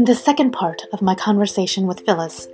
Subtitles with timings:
[0.00, 2.48] In the second part of my conversation with Phyllis,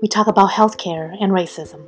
[0.00, 1.84] we talk about healthcare and racism.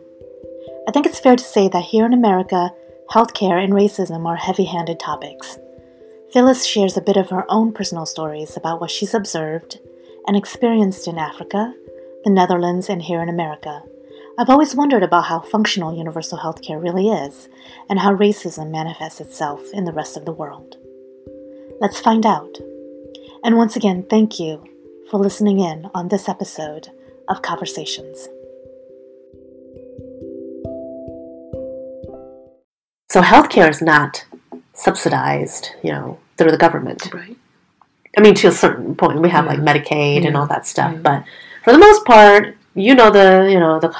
[0.86, 2.72] I think it's fair to say that here in America,
[3.10, 5.56] healthcare and racism are heavy handed topics.
[6.34, 9.78] Phyllis shares a bit of her own personal stories about what she's observed
[10.26, 11.72] and experienced in Africa,
[12.24, 13.82] the Netherlands, and here in America.
[14.38, 17.48] I've always wondered about how functional universal healthcare really is
[17.88, 20.76] and how racism manifests itself in the rest of the world.
[21.80, 22.58] Let's find out.
[23.44, 24.64] And once again, thank you
[25.10, 26.88] for listening in on this episode
[27.28, 28.28] of Conversations.
[33.10, 34.24] So healthcare is not
[34.74, 37.12] subsidized, you know, through the government.
[37.12, 37.36] Right.
[38.16, 39.64] I mean, to a certain point, we have like Yeah.
[39.64, 40.98] Medicaid and all that stuff, Yeah.
[41.00, 41.24] but
[41.64, 43.94] for the most part, you know the you know the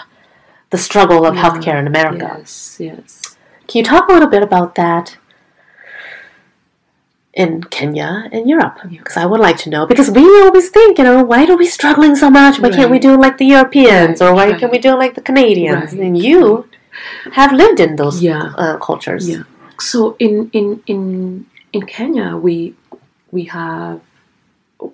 [0.70, 1.43] the struggle of Yeah.
[1.43, 2.37] healthcare in America.
[2.38, 3.37] Yes, yes.
[3.66, 5.16] Can you talk a little bit about that
[7.45, 8.77] in Kenya and Europe?
[8.91, 9.87] Because I would like to know.
[9.87, 12.54] Because we always think, you know, why are we struggling so much?
[12.60, 14.59] Why can't we do like the Europeans, Right, or why right.
[14.60, 15.93] can't we do like the Canadians?
[15.93, 16.02] Right.
[16.07, 16.43] And you
[17.40, 18.52] have lived in those Yeah.
[18.63, 19.24] uh, cultures.
[19.29, 19.45] Yeah.
[19.90, 21.01] So in in in
[21.73, 22.74] in Kenya, we
[23.30, 24.01] we have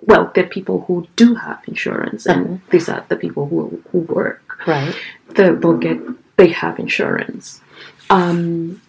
[0.09, 2.69] well, there are people who do have insurance, and Uh-huh.
[2.71, 3.59] these are the people who
[3.91, 4.41] who work.
[4.73, 4.93] Right.
[5.35, 5.97] They will get
[6.37, 7.45] they have insurance.
[8.09, 8.81] Um,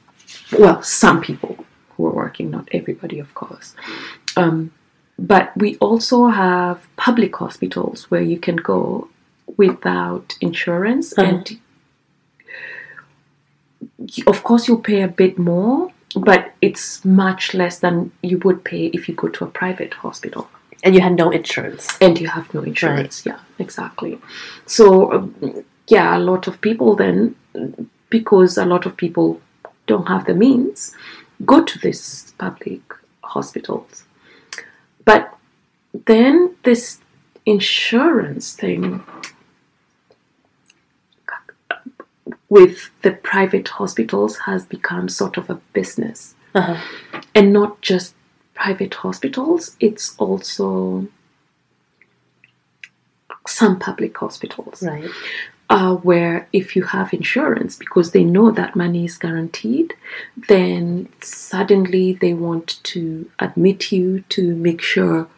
[0.62, 1.52] well, some people
[2.36, 3.74] working, not everybody, of course.
[4.36, 4.70] Um,
[5.18, 9.08] but we also have public hospitals where you can go
[9.56, 11.28] without insurance Uh-huh.
[11.30, 11.58] and
[14.26, 18.86] of course you'll pay a bit more but it's much less than you would pay
[18.92, 20.48] if you go to a private hospital
[20.84, 21.86] And you had no insurance.
[22.00, 24.18] and you have no insurance yeah exactly
[24.66, 25.34] so um,
[25.88, 27.34] yeah a lot of people then
[28.10, 29.40] because a lot of people
[29.86, 30.94] don't have the means
[31.44, 32.80] go to these public
[33.22, 34.04] hospitals
[35.04, 35.36] but
[36.06, 36.98] then this
[37.44, 39.02] insurance thing
[42.48, 46.80] with the private hospitals has become sort of a business Uh-huh.
[47.34, 48.14] and not just
[48.54, 51.06] private hospitals it's also
[53.46, 55.10] some public hospitals Right.
[55.68, 59.94] Uh, where if you have insurance because they know that money is guaranteed
[60.48, 65.28] then suddenly they want to admit you to make sure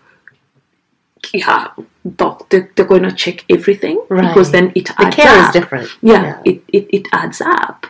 [1.33, 1.69] yeah
[2.17, 5.53] doc they're, they're going to check everything because then it The adds care is up
[5.53, 5.89] different.
[6.03, 7.87] yeah, It, it, it adds up.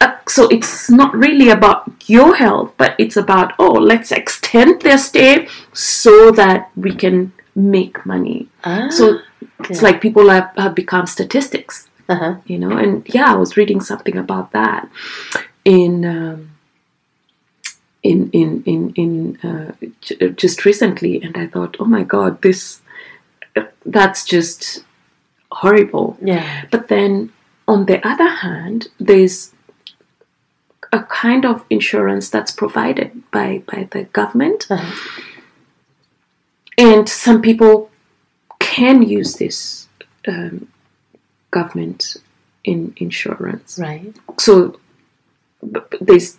[0.00, 4.96] Uh, so it's not really about your health, but it's about, oh, let's extend their
[4.96, 8.48] stay so that we can make money.
[8.64, 8.88] Ah.
[8.88, 9.20] So
[9.70, 12.36] it's like people have, have become statistics, uh-huh.
[12.46, 14.88] you know, and yeah, I was reading something about that
[15.64, 16.04] in.
[16.04, 16.46] Um,
[18.02, 22.80] in in in in uh, j- just recently, and I thought, oh my god, this
[23.84, 24.84] that's just
[25.52, 26.16] horrible.
[26.22, 26.64] Yeah.
[26.70, 27.30] But then,
[27.68, 29.52] on the other hand, there's
[30.92, 35.22] a kind of insurance that's provided by, by the government, Uh-huh.
[36.78, 37.89] and some people
[38.76, 39.88] can use this
[40.28, 40.68] um,
[41.50, 42.16] government
[42.64, 43.78] in insurance.
[43.78, 44.14] Right.
[44.38, 44.78] So
[46.00, 46.38] there's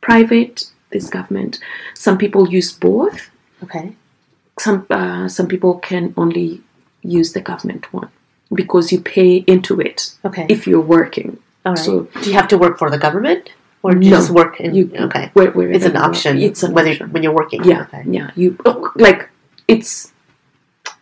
[0.00, 0.56] private,
[0.90, 1.58] there's government.
[1.94, 3.30] Some people use both.
[3.64, 3.94] Okay.
[4.58, 6.60] Some uh, some people can only
[7.18, 8.10] use the government one
[8.60, 10.46] because you pay into it Okay.
[10.48, 11.38] if you're working.
[11.64, 11.84] All right.
[11.84, 13.50] so- do you have to work for the government,
[13.82, 14.10] or No.
[14.10, 14.74] just work in?
[14.74, 15.30] You- okay.
[15.32, 16.38] Where, wherever It's an option.
[16.38, 17.12] It's an whether option.
[17.12, 17.64] when you're working.
[17.64, 18.02] Yeah, Okay.
[18.18, 18.30] yeah.
[18.36, 19.28] You oh, like
[19.68, 20.11] it's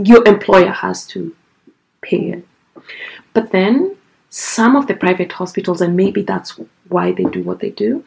[0.04, 1.34] your employer has to
[2.02, 2.46] pay it,
[3.34, 3.96] but then
[4.30, 8.04] some of the private hospitals, and maybe that's why they do what they do.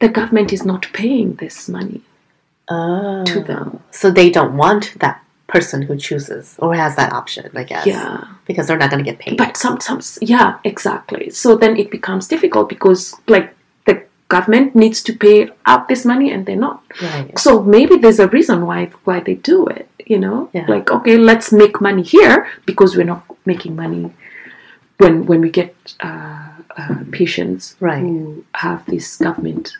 [0.00, 2.00] The government is not paying this money
[2.68, 3.24] Oh.
[3.26, 3.80] to them.
[3.90, 7.86] So they don't want that person who chooses or has that option, I guess.
[7.86, 9.36] Yeah, Because they're not going to get paid.
[9.36, 11.28] but sometimes, yeah, exactly.
[11.30, 16.32] So then it becomes difficult because, like, the government needs to pay out this money,
[16.32, 16.82] and they're not.
[17.02, 17.38] right.
[17.38, 20.66] so maybe there's a reason why why they do it you know Yeah.
[20.68, 24.12] like okay let's make money here because we're not making money
[24.98, 28.00] when when we get uh, uh, patients Right.
[28.00, 29.76] who have this government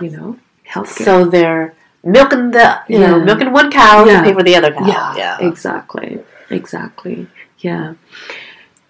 [0.00, 0.36] you know
[0.72, 4.18] healthcare So they're milking the, you know, milking one cow Yeah.
[4.18, 4.86] to pay for the other cow.
[4.86, 5.36] yeah, Yeah.
[5.48, 6.20] exactly
[6.50, 7.26] exactly
[7.58, 7.94] yeah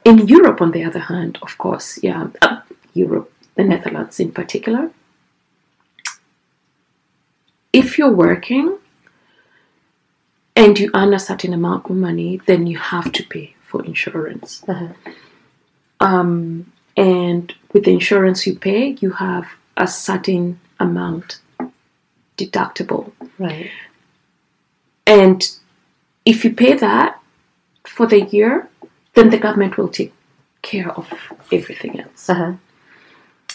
[0.05, 2.61] in europe on the other hand of course yeah uh,
[2.94, 4.91] europe the netherlands in particular
[7.73, 8.79] if you're working
[10.60, 14.50] and you earn a certain amount of money then you have to pay for insurance
[14.72, 14.93] Uh-huh.
[16.08, 19.46] um, and with the insurance you pay you have
[19.76, 20.44] a certain
[20.87, 21.40] amount
[22.37, 23.05] deductible
[23.38, 23.70] Right.
[25.06, 25.38] and
[26.32, 27.10] if you pay that
[27.87, 28.69] for the year,
[29.14, 30.12] then the government will take
[30.60, 31.06] care of
[31.50, 32.28] everything else.
[32.28, 32.52] Uh-huh.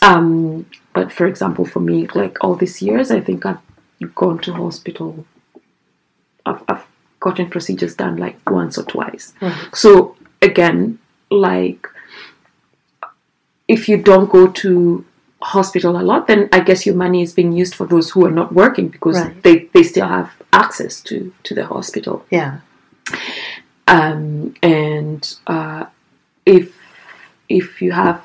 [0.01, 0.65] Um,
[0.95, 3.59] but for example, for me, like all these years, I think I've
[4.15, 5.25] gone to hospital.
[6.47, 6.85] I've, I've
[7.27, 9.33] gotten procedures done like once or twice.
[9.73, 9.87] So
[10.41, 10.99] again,
[11.31, 11.87] like
[13.75, 15.05] if you don't go to
[15.41, 18.35] hospital a lot, then I guess your money is being used for those who are
[18.41, 19.43] not working because Right.
[19.43, 22.25] they, they still have access to, to the hospital.
[22.29, 22.59] Yeah.
[23.87, 25.85] Um, and uh,
[26.45, 26.65] if
[27.49, 28.19] if you have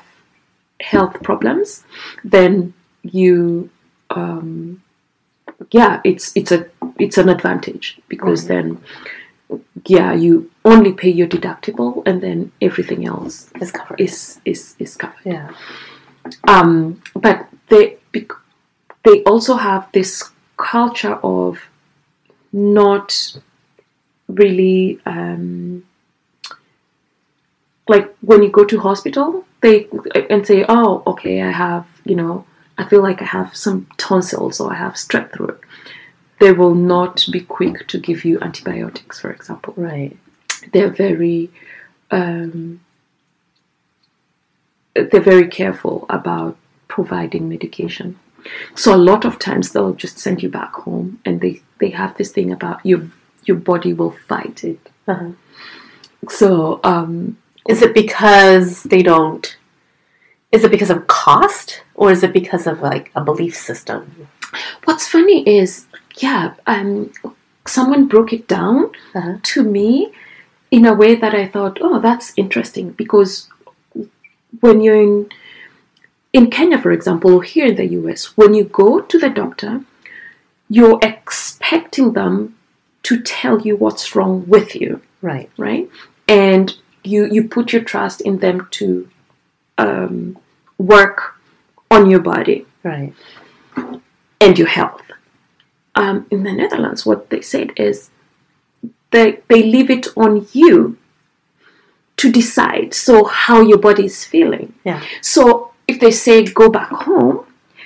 [0.79, 1.83] health problems,
[2.23, 2.73] then
[3.03, 3.69] you
[4.09, 4.81] um,
[5.71, 6.65] yeah, it's it's a
[6.97, 8.81] it's an advantage because then
[9.85, 13.99] yeah, you only pay your deductible and then everything else It's covered.
[13.99, 15.25] is is is covered.
[15.25, 15.49] yeah.
[16.47, 18.39] Um, but they bec-
[19.03, 21.57] they also have this culture of
[22.53, 23.37] not
[24.27, 25.83] really um,
[27.87, 29.87] like when you go to hospital they
[30.29, 32.45] and say oh okay i have you know
[32.79, 35.59] i feel like i have some tonsils or i have strep throat
[36.39, 40.17] they will not be quick to give you antibiotics for example Right.
[40.73, 41.49] they're very
[42.11, 42.79] um,
[44.95, 48.17] they're very careful about providing medication.
[48.75, 52.17] So a lot of times they'll just send you back home, and they they have
[52.17, 53.01] this thing about your
[53.45, 54.79] your body will fight it.
[55.07, 55.31] Uh-huh.
[56.29, 57.37] So um,
[57.67, 59.45] Is it because they don't?
[60.51, 63.99] Is it because of cost, or is it because of like a belief system?
[64.85, 65.85] what's funny is
[66.25, 67.11] yeah, um,
[67.67, 68.79] someone broke it down
[69.17, 69.35] Uh-huh.
[69.51, 69.87] to me
[70.77, 73.31] in a way that I thought, oh, that's interesting because
[74.63, 75.15] when you're in
[76.31, 79.73] in Kenya, for example, or here in the US, when you go to the doctor,
[80.77, 82.55] you're expecting them
[83.07, 85.49] to tell you what's wrong with you, Right.
[85.57, 85.85] right?
[86.27, 86.65] And
[87.11, 88.87] you you put your trust in them to
[89.85, 90.37] um,
[90.77, 91.17] work
[91.91, 93.13] on your body Right.
[94.41, 95.01] and your health.
[95.95, 98.09] Um, in the Netherlands, what they said is
[99.11, 100.97] they they leave it on you
[102.17, 104.73] to decide so how your body is feeling.
[104.83, 105.01] Yeah.
[105.21, 107.45] So if they say go back home,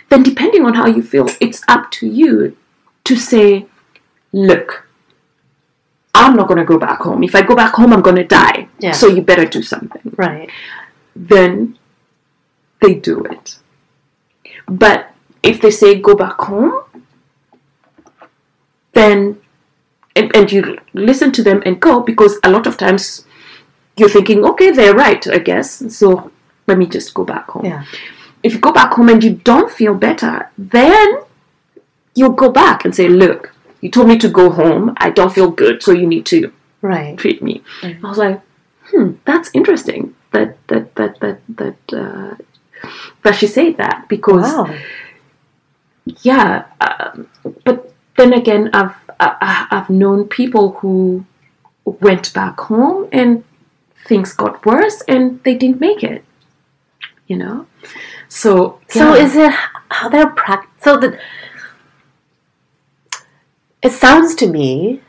[0.10, 2.56] then depending on how you feel, it's up to you
[3.06, 3.66] to say,
[4.32, 4.88] look,
[6.14, 7.24] I'm not gonna go back home.
[7.24, 8.68] If I go back home, I'm gonna die.
[8.80, 8.92] Yeah.
[8.92, 10.50] So you better do something Right.
[11.16, 11.78] then
[12.82, 13.58] they do it.
[14.68, 15.12] But
[15.42, 16.82] if they say go back home,
[18.94, 19.42] then
[20.16, 23.26] and, and you listen to them and go because a lot of times
[23.98, 25.96] you're thinking, okay, they're right, I guess.
[25.96, 26.32] So
[26.68, 27.66] let me just go back home.
[27.66, 27.84] Yeah.
[28.44, 31.20] If you go back home and you don't feel better, then
[32.16, 34.94] you'll go back and say, look, you told me to go home.
[34.98, 36.52] I don't feel good, so you need to
[36.82, 37.18] Right.
[37.18, 37.64] treat me.
[37.82, 38.42] I was like,
[38.88, 42.36] hmm, that's interesting that that that that that uh,
[43.24, 44.76] that she said that because Wow.
[46.22, 47.28] yeah, um,
[47.64, 51.26] but then again, I've I, I've known people who
[51.86, 53.44] went back home and
[54.08, 56.26] things got worse and they didn't make it.
[57.28, 57.68] You know,
[58.28, 59.52] so So is it
[59.90, 60.70] how they're prac?
[60.82, 61.20] So that
[63.82, 65.02] it sounds to me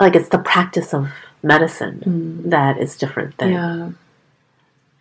[0.00, 1.10] like it's the practice of
[1.42, 3.90] medicine that is different than yeah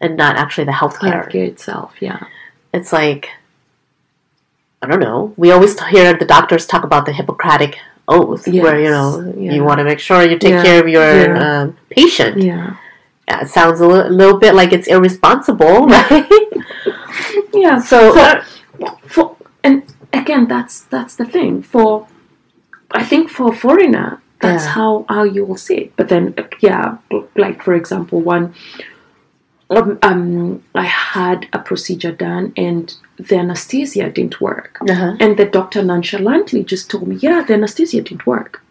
[0.01, 1.25] and not actually the healthcare.
[1.27, 1.93] healthcare itself?
[2.01, 2.25] Yeah,
[2.73, 3.29] It's like
[4.81, 5.33] I don't know.
[5.37, 7.77] We always hear the doctors talk about the Hippocratic
[8.07, 9.53] oath, where you know yeah.
[9.53, 11.61] you want to make sure you take Yeah, care of your yeah.
[11.63, 12.37] um, patient.
[12.37, 12.75] yeah,
[13.27, 16.29] it sounds a li- little bit like it's irresponsible, right?
[17.53, 17.79] yeah.
[17.79, 22.07] so, for, for and again that's that's the thing for
[22.91, 26.43] i think for a foreigner that's how how you will see it but then uh,
[26.61, 26.97] yeah
[27.35, 28.53] like for example one
[29.69, 35.15] um, um i had a procedure done and the anesthesia didn't work uh-huh.
[35.19, 38.63] and the doctor nonchalantly just told me yeah the anesthesia didn't work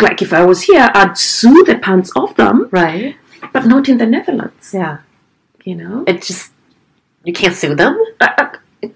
[0.00, 3.16] like if i was here i'd sue the pants off them right?
[3.52, 4.98] but not in the netherlands Yeah,
[5.64, 6.52] you know it just
[7.24, 7.98] you can't sue them.
[8.20, 8.48] uh, uh,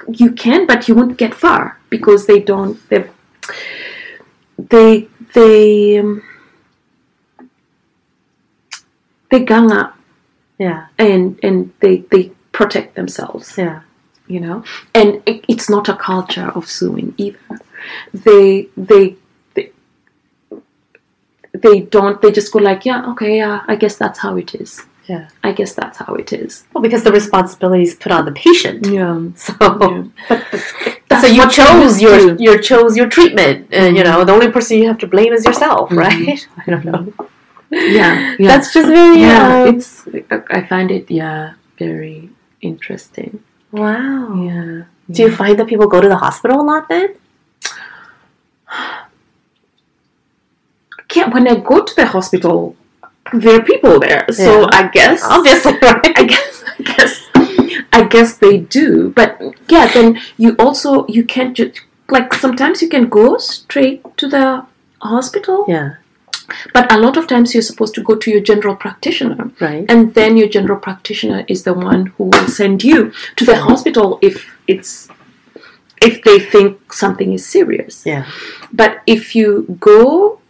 [0.09, 2.79] you can, but you won't get far because they don't.
[2.89, 3.05] They
[4.57, 6.23] they they um,
[9.31, 9.97] they gang up
[10.59, 13.57] Yeah, and and they they protect themselves.
[13.59, 13.81] yeah,
[14.29, 17.39] You know, and it, it's not a culture of suing either.
[18.15, 19.17] They they.
[19.55, 19.71] they
[21.53, 22.21] they don't.
[22.23, 23.63] They just go like, yeah, okay, yeah.
[23.67, 24.83] I guess that's how it is.
[25.09, 25.29] yeah.
[25.43, 26.65] I guess that's how it is.
[26.73, 28.87] Well, because the responsibility is put on the patient.
[28.87, 29.19] Yeah.
[29.37, 30.05] So yeah.
[30.29, 30.73] But, but that's
[31.09, 32.43] that's so you chose your to.
[32.43, 34.07] you chose your treatment, and you Mhm.
[34.11, 35.99] know the only person you have to blame is yourself, Mhm.
[36.05, 36.49] right?
[36.67, 37.01] I don't know.
[37.73, 38.49] Yeah, yeah.
[38.49, 40.07] That's just very yeah, um, it's
[40.51, 43.43] I find it yeah very interesting.
[43.73, 44.35] wow.
[44.35, 44.85] Yeah.
[45.11, 47.17] Do you find that people go to the hospital a lot then?
[51.15, 52.75] Yeah, when I go to the hospital,
[53.35, 56.13] there are people there, so I guess Obviously, right?
[56.17, 57.29] I guess I guess
[57.93, 59.11] I guess they do.
[59.11, 64.29] But yeah, then you also you can't just like sometimes you can go straight to
[64.29, 64.65] the
[65.03, 65.97] hospital, yeah,
[66.75, 69.51] but a lot of times you're supposed to go to your general practitioner.
[69.61, 69.85] right.
[69.89, 74.19] and then your general practitioner is the one who will send you to the hospital
[74.23, 75.09] if it's
[76.03, 78.25] if they think something is serious Yeah,
[78.73, 80.41] but if you go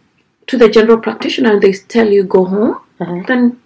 [0.47, 3.21] to the general practitioner and they tell you go home Uh-huh.
[3.27, 3.59] then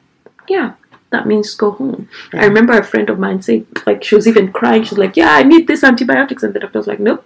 [0.49, 0.73] yeah
[1.11, 2.41] that means go home Yeah.
[2.41, 5.31] i remember a friend of mine saying like she was even crying she's like yeah
[5.39, 7.23] i need these antibiotics and the doctor was like nope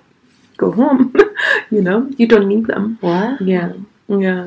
[0.58, 1.13] go home
[1.75, 3.41] you know you don't need them what?
[3.41, 3.72] yeah
[4.25, 4.46] yeah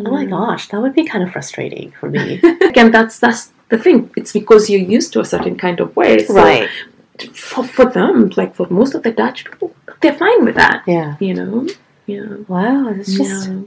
[0.00, 2.40] Oh my gosh, that would be kind of frustrating for me.
[2.70, 6.24] again that's that's the thing it's because you're used to a certain kind of way
[6.24, 6.68] so right.
[7.34, 11.16] for, for them like for most of the dutch people they're fine with that Yeah.
[11.20, 11.66] you know
[12.06, 13.48] yeah Wow, it's just.
[13.48, 13.60] yeah.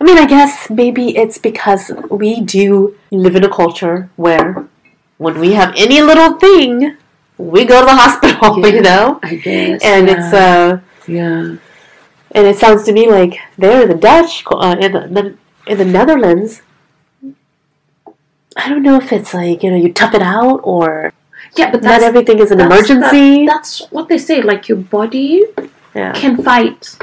[0.00, 4.64] I mean, I guess maybe it's because we do live in a culture where
[5.16, 6.96] when we have any little thing,
[7.36, 8.66] we go to the hospital, Yeah.
[8.76, 9.18] you know?
[9.24, 10.14] i guess And yeah.
[10.16, 11.56] it's, uh, yeah
[12.36, 15.36] and it sounds to me like they're the Dutch, uh, the, the,
[15.68, 16.62] in the Netherlands,
[18.56, 21.12] I don't know if it's like, you know, you tough it out or
[21.56, 23.46] yeah but not everything is an that's- emergency.
[23.46, 25.44] that- that's what they say like your body
[25.94, 26.12] yeah.
[26.12, 26.98] can fight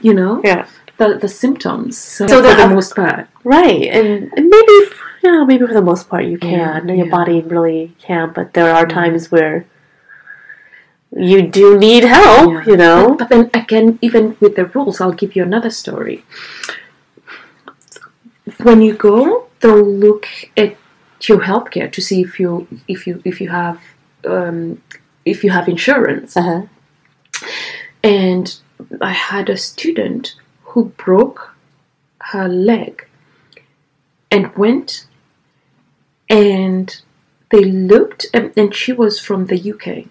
[0.00, 0.66] you know Yeah.
[0.98, 4.76] the the symptoms so, So for the- the most part Right, and, and maybe
[5.22, 6.88] you know, maybe for the most part you Yeah, can.
[6.88, 7.16] Your yeah.
[7.18, 8.94] body really can, but there are Yeah.
[9.00, 9.64] times where
[11.30, 12.50] you do need help.
[12.52, 12.64] Yeah.
[12.70, 16.24] You know, But, but then again, even with the rules, I'll give you another story.
[18.62, 20.76] When you go, they'll look at
[21.22, 23.80] your healthcare to see if you if you if you have
[24.24, 24.82] um,
[25.24, 26.36] if you have insurance.
[26.36, 26.62] uh-huh.
[28.02, 28.56] And
[29.00, 31.56] I had a student who broke
[32.20, 33.06] her leg
[34.30, 35.06] and went
[36.28, 37.02] and
[37.50, 40.06] they looked and, and she was from the UK.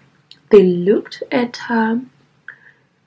[0.50, 2.02] They looked at her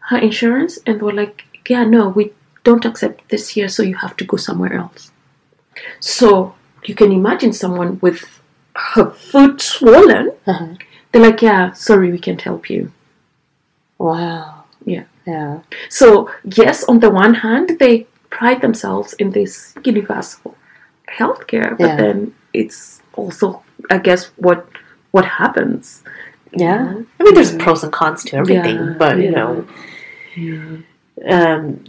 [0.10, 2.34] her insurance and were like, Yeah, no, we
[2.64, 5.12] don't accept this here, so you have to go somewhere else.
[6.00, 6.56] So
[6.86, 8.42] you can imagine someone with
[8.76, 10.68] her foot swollen, Uh-huh.
[11.12, 12.92] they're like, Yeah, sorry, we can't help you.
[13.98, 14.64] Wow.
[14.86, 15.04] Yeah.
[15.28, 15.60] Yeah.
[15.90, 20.56] So, yes, on the one hand, they pride themselves in this universal
[21.20, 21.96] healthcare, but Yeah.
[21.98, 24.68] then it's also, I guess, what
[25.12, 26.04] what happens.
[26.52, 26.94] Yeah.
[27.20, 27.64] I mean, there's Yeah.
[27.64, 29.38] pros and cons to everything, Yeah, but you yeah.
[29.40, 29.66] know,
[30.36, 30.78] Yeah,
[31.36, 31.84] um,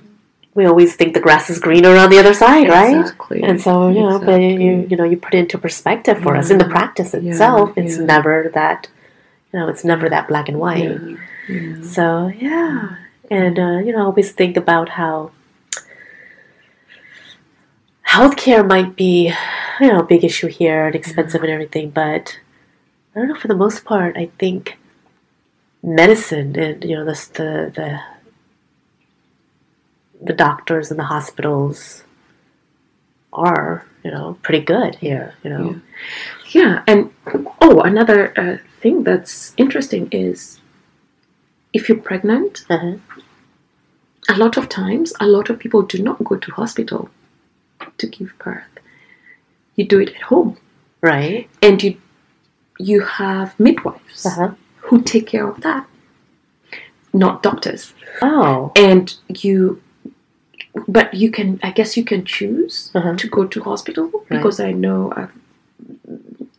[0.54, 3.00] we always think the grass is greener on the other side, right?
[3.00, 3.42] Exactly.
[3.42, 6.50] And so you know, but you you know, you put it into perspective for us
[6.50, 6.70] in the Yeah.
[6.78, 7.72] practice Yeah, itself.
[7.76, 8.04] It's yeah.
[8.04, 8.88] never that,
[9.52, 11.00] you know, it's never that black and white.
[11.00, 11.16] Yeah,
[11.48, 11.82] yeah.
[11.82, 12.96] So yeah,
[13.30, 15.30] and uh, you know, I always think about how
[18.06, 19.32] healthcare might be,
[19.80, 22.38] you know, a big issue here and expensive and everything, but
[23.14, 23.34] I don't know.
[23.36, 24.78] For the most part, I think
[25.82, 28.00] medicine and you know the the the,
[30.22, 32.04] the doctors and the hospitals
[33.32, 35.34] are you know pretty good here.
[35.44, 35.80] You know,
[36.50, 37.10] Yeah, and
[37.60, 40.60] oh, another uh, thing that's interesting is
[41.72, 42.96] if you're pregnant, uh-huh.
[44.28, 47.08] a lot of times, a lot of people do not go to hospital
[47.98, 48.64] to give birth.
[49.76, 50.56] You do it at home,
[51.00, 51.48] right?
[51.62, 51.96] and you
[52.78, 54.50] you have midwives Uh-huh.
[54.86, 55.86] who take care of that,
[57.12, 57.92] not doctors.
[58.22, 59.80] Oh, And you,
[60.88, 63.16] but you can, I guess, you can choose Uh-huh.
[63.16, 65.26] to go to hospital because I know uh,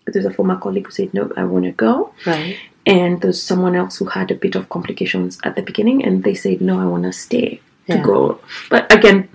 [0.07, 2.13] there's a former colleague who said no, I want to go.
[2.25, 2.57] right.
[2.85, 6.33] and there's someone else who had a bit of complications at the beginning and they
[6.33, 8.39] said no i want to stay to go
[8.71, 9.29] but again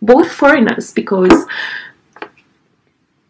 [0.00, 1.34] both foreigners because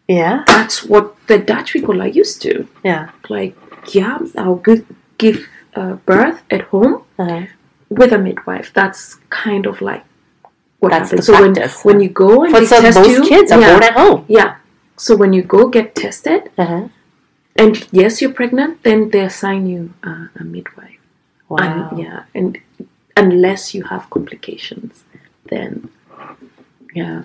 [0.07, 3.09] Yeah, that's what the dutch people are used to yeah.
[3.27, 3.55] like
[3.93, 4.85] yeah i'll give,
[5.17, 7.45] give uh, birth at home Uh-huh.
[7.89, 10.03] with a midwife that's kind of like
[10.79, 12.01] what That's happens the so when, practice, when huh?
[12.03, 14.25] you go and For they test most you kids are yeah, born at home.
[14.27, 14.55] yeah
[14.97, 16.87] so when you go get tested Uh-huh.
[17.55, 20.99] and yes you're pregnant then they assign you uh, a midwife
[21.47, 21.57] Wow.
[21.91, 22.57] And, yeah, and
[23.15, 25.03] unless you have complications,
[25.51, 25.89] then
[26.95, 27.23] yeah,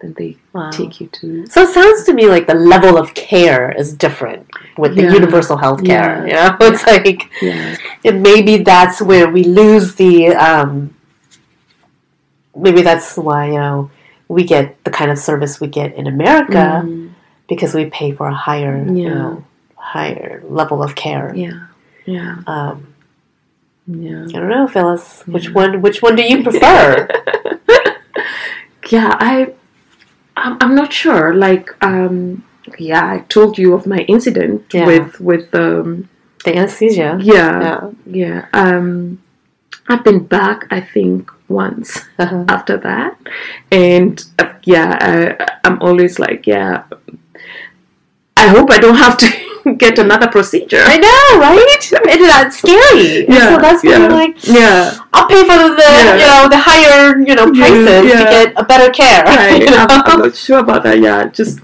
[0.00, 0.70] then they Wow.
[0.70, 4.46] take you to So it sounds to me like the level of care is different
[4.76, 6.26] with the universal health care.
[6.26, 6.26] Yeah.
[6.26, 7.76] You know, it's like, Yeah.
[8.04, 10.34] and maybe that's where we lose the.
[10.36, 10.94] Um,
[12.56, 13.90] maybe that's why you know
[14.28, 17.12] we get the kind of service we get in America Mm,
[17.48, 19.44] because we pay for a higher, you know,
[19.76, 21.32] higher level of care.
[21.34, 21.66] yeah.
[22.06, 22.42] Yeah.
[22.46, 22.76] Um,
[23.86, 24.26] Yeah.
[24.34, 25.22] I don't know, Phyllis.
[25.26, 25.52] Which Yeah.
[25.62, 25.72] one?
[25.82, 27.06] Which one do you prefer?
[28.90, 29.52] yeah i
[30.36, 32.44] I'm, I'm not sure like um
[32.78, 34.86] yeah i told you of my incident Yeah.
[34.86, 36.08] with with um
[36.44, 37.18] the anesthesia.
[37.20, 37.90] yeah Yeah.
[38.22, 39.18] yeah um
[39.88, 42.44] i've been back i think once Uh-huh.
[42.48, 43.16] after that
[43.70, 46.84] and uh, yeah I, i'm always like yeah
[48.36, 49.28] i hope i don't have to
[49.78, 51.82] get another procedure I know, right?
[52.12, 53.26] And that's scary.
[53.26, 54.06] Yeah, So that's yeah.
[54.06, 56.14] Like, yeah I'll pay for the Yeah.
[56.14, 59.24] you know the higher you know Yeah, prices to get a better care.
[59.24, 59.60] Right.
[59.62, 59.84] you know?
[59.90, 61.00] I'm, I'm not sure about that.
[61.00, 61.58] Yeah, just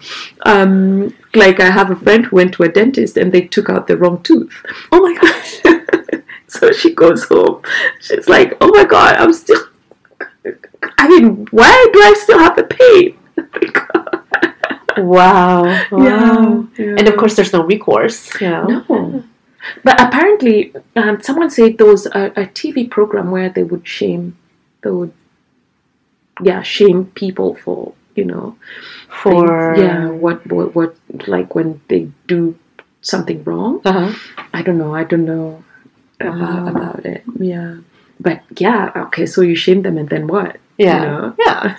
[0.45, 3.87] um, like I have a friend who went to a dentist and they took out
[3.87, 4.53] the wrong tooth.
[4.91, 5.61] Oh my gosh.
[6.57, 7.63] so she goes home.
[8.01, 9.63] She's like, "Oh my god, I'm still.
[10.99, 13.19] I mean, why do I still have the pain?"
[14.99, 15.65] Wow.
[15.91, 16.69] Wow.
[16.77, 16.97] Yeah.
[16.99, 18.29] And of course, there's no recourse.
[18.41, 18.85] You know.
[18.89, 19.25] No.
[19.85, 24.37] But apparently, um, someone said there was a, a TV program where they would shame,
[24.83, 25.13] they would,
[26.43, 28.57] yeah, shame people for you know
[29.09, 32.59] For things- yeah what, what what like when they do
[33.01, 34.13] something wrong Uh-huh.
[34.53, 35.65] i don't know i don't know
[36.27, 37.77] about about it yeah
[38.21, 41.03] but yeah okay so you shame them and then what Yeah.
[41.03, 41.35] you know?
[41.47, 41.77] Yeah.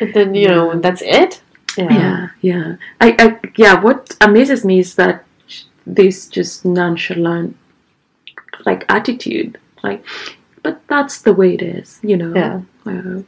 [0.00, 1.42] And then you know that's it.
[1.78, 5.24] yeah yeah I, I yeah what amazes me is that
[5.86, 7.56] this just nonchalant
[8.66, 10.04] like attitude like
[10.62, 12.60] but that's the way it is you know Yeah.
[12.86, 13.22] uh,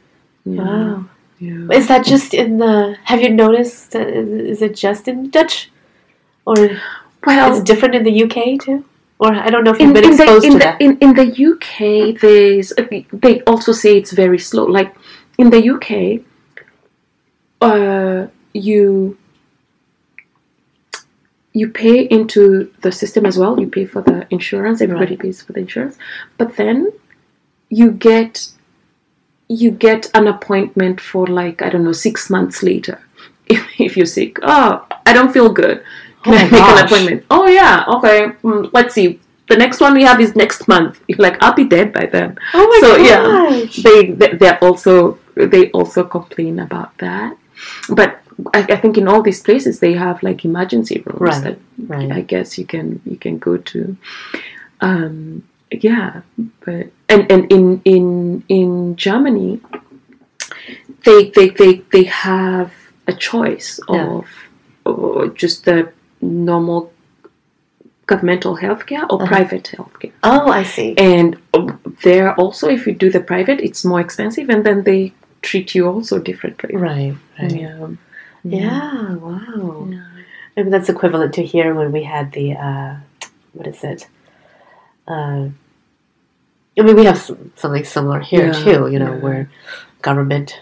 [0.45, 1.05] yeah, Wow.
[1.39, 1.67] yeah.
[1.77, 2.97] Is that just in the?
[3.05, 3.95] Have you noticed?
[3.95, 5.71] Is it just in Dutch,
[6.45, 6.55] or
[7.25, 8.83] well is it different in the UK too?
[9.23, 10.81] Or I don't know if you've in, been in the, exposed to the, that.
[10.81, 12.73] in, in the UK, there's
[13.13, 14.65] they also say it's very slow.
[14.65, 14.93] Like
[15.37, 16.25] in the UK,
[17.61, 19.17] uh, you
[21.53, 23.57] you pay into the system as well.
[23.57, 24.81] You pay for the insurance.
[24.81, 25.97] Everybody pays for the insurance,
[26.37, 26.91] but then
[27.69, 28.49] you get
[29.47, 32.99] you get an appointment for like I don't know six months later.
[33.45, 35.83] If, if you're sick, oh, I don't feel good.
[36.23, 37.25] Can Oh I make an appointment?
[37.29, 38.27] Oh yeah, okay.
[38.41, 39.19] Mm, let's see.
[39.49, 41.01] The next one we have is next month.
[41.07, 42.37] You're like, I'll be dead by then.
[42.53, 43.23] oh my so, yeah.
[43.23, 43.75] gosh!
[43.83, 47.35] They they they're also they also complain about that.
[47.89, 48.19] But
[48.53, 52.11] I, I think in all these places they have like emergency rooms Right, that right.
[52.11, 53.97] I guess you can you can go to.
[54.81, 56.21] Um, yeah,
[56.65, 59.59] but and, and in in in Germany,
[61.05, 62.71] they they they they have
[63.07, 64.07] a choice Yeah.
[64.21, 64.25] of
[64.85, 66.91] or just the normal
[68.13, 69.27] governmental healthcare or Uh-huh.
[69.35, 70.11] private healthcare.
[70.31, 70.89] Oh, I see.
[70.97, 71.27] And
[72.03, 75.01] there also, if you do the private, it's more expensive, and then they
[75.41, 76.75] treat you also differently.
[76.75, 77.15] Right.
[77.39, 77.51] Right.
[77.63, 77.87] Yeah.
[78.43, 79.15] Yeah.
[79.25, 79.87] Wow.
[79.89, 80.05] Yeah.
[80.55, 82.93] Maybe that's equivalent to here when we had the uh,
[83.53, 84.07] what is it?
[85.07, 85.43] Uh,
[86.77, 88.79] I mean, we have some, something similar here Yeah, too.
[88.93, 89.23] You know, yeah.
[89.25, 89.49] where
[90.01, 90.61] government,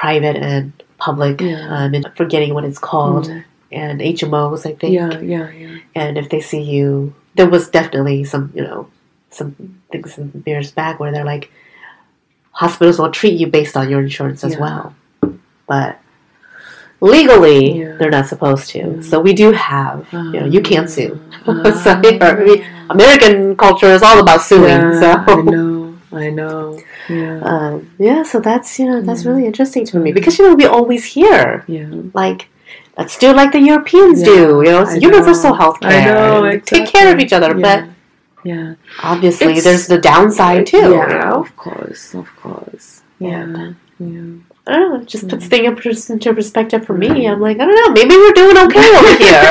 [0.00, 1.40] private, and public.
[1.40, 1.66] Yeah.
[1.74, 3.44] Um, and forgetting what it's called, Mm.
[3.72, 4.94] And HMOs, I think.
[4.94, 5.78] Yeah, yeah, yeah.
[5.94, 8.88] And if they see you, there was definitely some, you know,
[9.30, 9.54] some
[9.90, 11.50] things some years back where they're like,
[12.52, 14.60] hospitals will treat you based on your insurance as Yeah.
[14.60, 14.94] well,
[15.66, 15.98] but
[17.00, 17.96] legally Yeah.
[17.98, 18.78] they're not supposed to.
[18.78, 19.00] Yeah.
[19.02, 21.18] So we do have, you know, you can't sue.
[21.46, 21.72] Ah.
[21.84, 24.68] so here, we- American culture is all about suing.
[24.68, 26.78] Yeah, I know, I know.
[27.08, 30.14] Yeah, Um, yeah, so that's you know that's really interesting to me Mm.
[30.14, 31.88] because you know we always hear yeah.
[32.14, 32.48] like
[32.98, 36.14] let's do like the Europeans Yeah, do you know it's I universal health I care
[36.14, 37.66] know, and take care of each other Yeah.
[37.68, 37.80] but
[38.52, 38.74] Yeah.
[39.12, 42.86] obviously It's- there's the downside too Yeah, you know of course, of course.
[43.18, 43.46] Yeah,
[43.98, 44.30] yeah.
[44.66, 45.50] I don't know it just puts Mm.
[45.84, 47.10] things into perspective for me.
[47.30, 49.46] I'm like I don't know maybe we're doing okay over here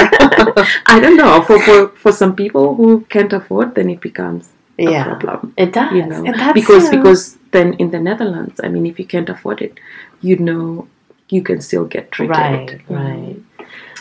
[0.93, 1.33] I don't know.
[1.47, 4.43] For, for for some people who can't afford, then it becomes
[4.79, 5.53] a yeah problem.
[5.63, 6.21] it does You know,
[6.59, 7.21] because because
[7.55, 9.73] then in the Netherlands, I mean, if you can't afford it,
[10.29, 10.87] you know,
[11.31, 12.37] you can still get treated.
[12.37, 13.37] right right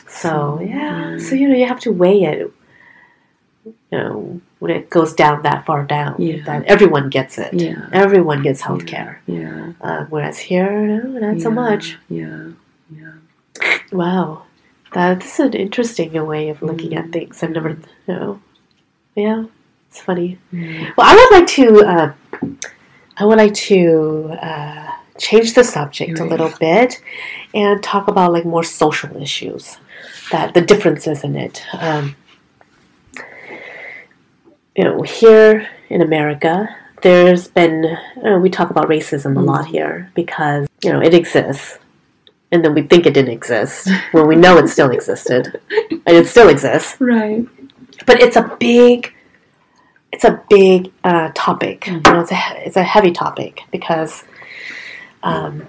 [0.07, 1.21] so yeah Mm.
[1.21, 2.39] so you know you have to weigh it
[3.65, 6.43] you know when it goes down that far down Yeah.
[6.47, 7.87] that everyone gets it Yeah.
[7.93, 9.73] everyone gets health care Yeah.
[9.81, 12.51] uh, whereas here no not so much Yeah.
[12.99, 13.15] Yeah.
[13.93, 14.43] wow
[14.93, 17.13] that's an interesting way of looking at Mm.
[17.13, 17.71] things I've never
[18.09, 18.41] you know
[19.15, 19.45] yeah
[19.89, 20.93] it's funny Mm.
[20.97, 22.09] well I would like to uh,
[23.21, 23.81] I would like to
[24.51, 24.90] uh,
[25.21, 27.01] change the subject a little bit
[27.55, 29.77] and talk about like more social issues
[30.33, 31.63] that the differences in it.
[31.75, 32.17] Um,
[34.75, 40.11] you know, here in America, there's been uh, we talk about racism a lot here
[40.15, 41.79] because you know it exists,
[42.51, 46.27] and then we think it didn't exist when we know it still existed, and it
[46.27, 46.97] still exists.
[47.01, 47.47] Right.
[48.07, 49.13] But it's a big,
[50.13, 51.87] it's a big uh, topic.
[51.87, 54.25] You know, it's a it's a heavy topic because
[55.23, 55.67] um,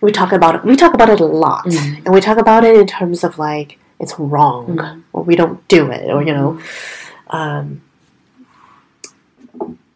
[0.00, 0.64] we talk about it.
[0.64, 2.04] We talk about it a lot, Mm.
[2.04, 5.02] and we talk about it in terms of like it's wrong Mm.
[5.12, 6.60] or we don't do it or you know.
[7.30, 7.80] Um,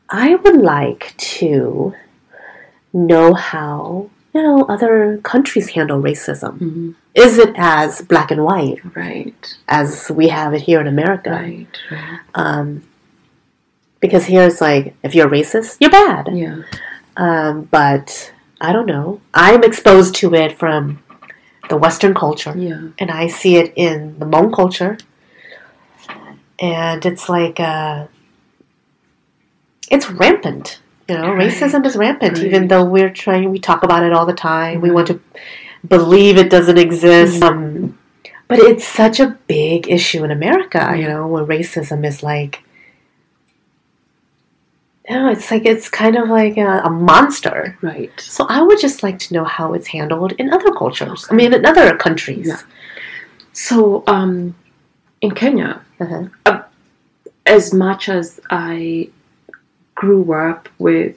[0.09, 1.95] I would like to
[2.93, 6.59] know how you know other countries handle racism.
[6.59, 6.95] Mhm.
[7.15, 9.57] Is it as black and white Right.
[9.69, 11.31] as we have it here in America?
[11.31, 11.67] Right.
[11.91, 12.19] Right.
[12.35, 12.83] Um,
[14.01, 16.29] because here it's like, if you're racist, you're bad.
[16.33, 16.57] Yeah.
[17.17, 19.21] Um, but I don't know.
[19.33, 21.03] I'm exposed to it from
[21.69, 22.89] the Western culture, Yeah.
[22.99, 24.99] and I see it in the Hmong culture.
[26.59, 28.07] And it's like, uh,
[29.91, 30.81] it's rampant.
[31.09, 31.49] You know, Right.
[31.51, 32.47] racism is rampant, Right.
[32.47, 34.81] even though we're trying, we talk about it all the time.
[34.81, 35.21] We want to
[35.89, 37.43] believe it doesn't exist.
[37.43, 37.99] Um,
[38.47, 42.63] but it's such a big issue in America, you know, where racism is like,
[45.11, 47.77] know, it's like, it's kind of like a, a monster.
[47.83, 48.13] Right.
[48.21, 51.27] So I would just like to know how it's handled in other cultures.
[51.31, 52.47] I mean, in other countries.
[52.49, 52.61] Yeah.
[53.53, 54.55] So, um,
[55.21, 56.63] in Kenya, Uh-huh.
[57.47, 59.11] as much as I
[59.95, 61.17] grew up with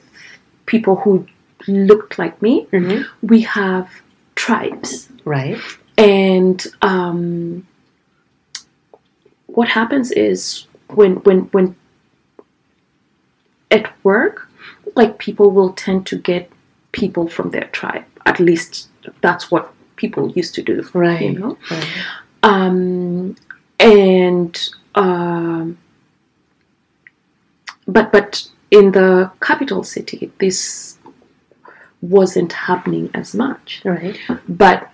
[0.66, 1.26] people who
[1.66, 3.88] looked like me, hmm we have
[4.34, 5.08] tribes.
[5.24, 5.58] Right.
[5.96, 7.66] And um,
[9.46, 11.76] what happens is when when when
[13.74, 14.48] at work,
[14.96, 16.50] like people will tend to get
[16.92, 18.04] people from their tribe.
[18.24, 18.88] At least
[19.20, 19.64] that's what
[19.96, 20.76] people used to do.
[20.94, 21.20] Right.
[21.22, 21.58] You know.
[21.70, 21.88] right.
[22.42, 23.36] um,
[23.80, 24.52] and
[24.94, 25.76] um,
[27.86, 30.96] but but in the capital city this
[32.00, 34.16] wasn't happening as much Right.
[34.48, 34.90] but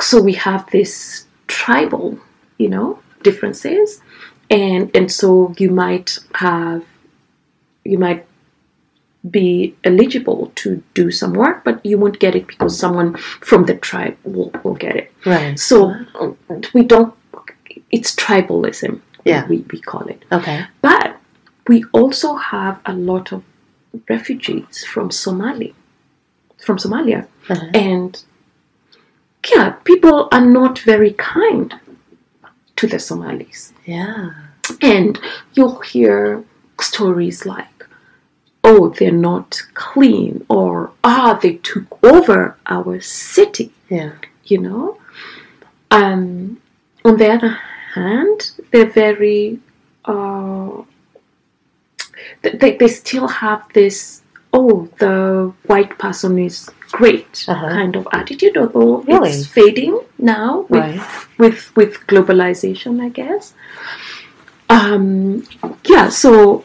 [0.00, 2.18] so we have this tribal
[2.58, 4.00] you know differences
[4.50, 6.82] and and so you might have
[7.92, 8.24] you might
[9.30, 13.16] be eligible to do some work but you won't get it because someone
[13.50, 15.58] from the tribe will, will get it Right.
[15.58, 15.76] so
[16.74, 17.12] we don't.
[17.90, 19.00] It's tribalism.
[19.24, 19.46] Yeah.
[19.48, 20.24] we, we call it.
[20.30, 20.64] Okay.
[20.82, 21.16] But
[21.66, 23.42] we also have a lot of
[24.08, 25.74] refugees from Somali,
[26.66, 27.66] from Somalia, Uh-huh.
[27.74, 28.22] and
[29.52, 31.74] yeah, people are not very kind
[32.76, 34.30] to the Somalis, Yeah.
[34.82, 35.18] and
[35.54, 36.44] you'll hear
[36.80, 37.75] stories like,
[38.68, 40.72] "Oh, they're not clean," or
[41.04, 44.12] "Ah, they took over our city." Yeah.
[44.52, 44.84] you know.
[45.90, 46.20] Um,
[47.04, 47.52] on the other
[47.94, 48.38] hand,
[48.70, 49.58] they're very,
[50.04, 50.82] uh,
[52.42, 57.68] they, they still have this, oh, the white person is great Uh-huh.
[57.78, 59.30] kind of attitude, although Really?
[59.30, 61.00] it's fading now with, Right.
[61.38, 63.54] with, with globalization, I guess.
[64.68, 65.42] Um,
[65.84, 66.64] yeah, so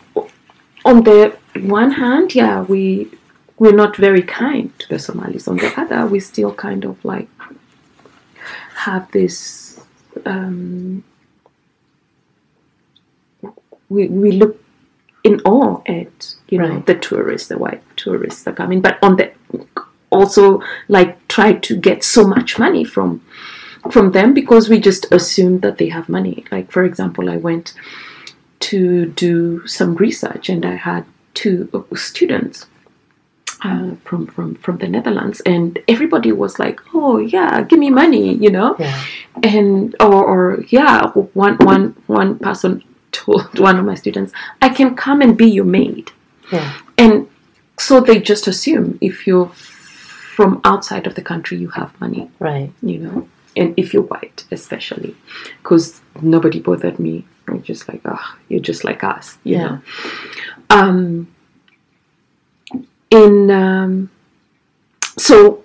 [0.86, 3.10] on the one hand, yeah, we
[3.58, 5.48] we're not very kind to the Somalis.
[5.48, 7.28] On the other, we still kind of like
[8.76, 9.80] have this.
[10.26, 11.04] Um,
[13.90, 14.64] we we look
[15.24, 16.86] in awe at you know Right.
[16.86, 19.32] the tourists, the white tourists that come in, but on the
[20.10, 23.22] also like try to get so much money from
[23.92, 26.46] from them because we just assume that they have money.
[26.52, 27.74] Like for example, I went
[28.62, 32.66] to do some research and I had two uh, students
[33.64, 38.34] uh, from from from the Netherlands, and everybody was like, "Oh yeah, give me money,"
[38.36, 39.04] you know, Yeah.
[39.44, 44.96] and or, or yeah, one one one person told one of my students, "I can
[44.96, 46.12] come and be your maid,"
[46.52, 46.74] Yeah.
[46.98, 47.28] and
[47.78, 49.50] so they just assume if you're
[50.36, 52.72] from outside of the country, you have money Right.
[52.82, 55.16] you know, and if you're white, especially,
[55.62, 57.26] because nobody bothered me.
[57.48, 59.64] I'm just like, ah, you're just like us, you Yeah.
[59.66, 59.80] know.
[60.72, 61.28] Um,
[63.10, 64.10] in um,
[65.18, 65.64] so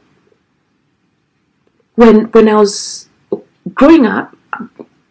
[1.95, 3.09] when when I was
[3.75, 4.37] growing up,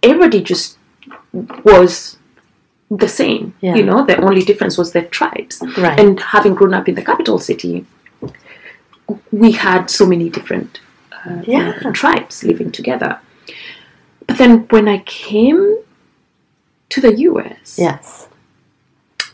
[0.04, 0.78] everybody just
[1.64, 2.18] was
[2.92, 3.54] the same.
[3.62, 3.76] Yeah.
[3.76, 5.62] You know, the only difference was their tribes.
[5.78, 6.00] Right.
[6.00, 7.86] And having grown up in the capital city,
[9.32, 10.80] we had so many different
[11.12, 11.80] uh, Yeah.
[11.84, 13.20] uh, tribes living together.
[14.28, 15.78] But then when I came
[16.90, 18.28] to the US, yes.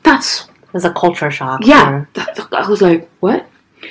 [0.03, 1.65] that's There's a culture shock.
[1.65, 2.07] yeah, or-
[2.53, 3.47] I was like, what?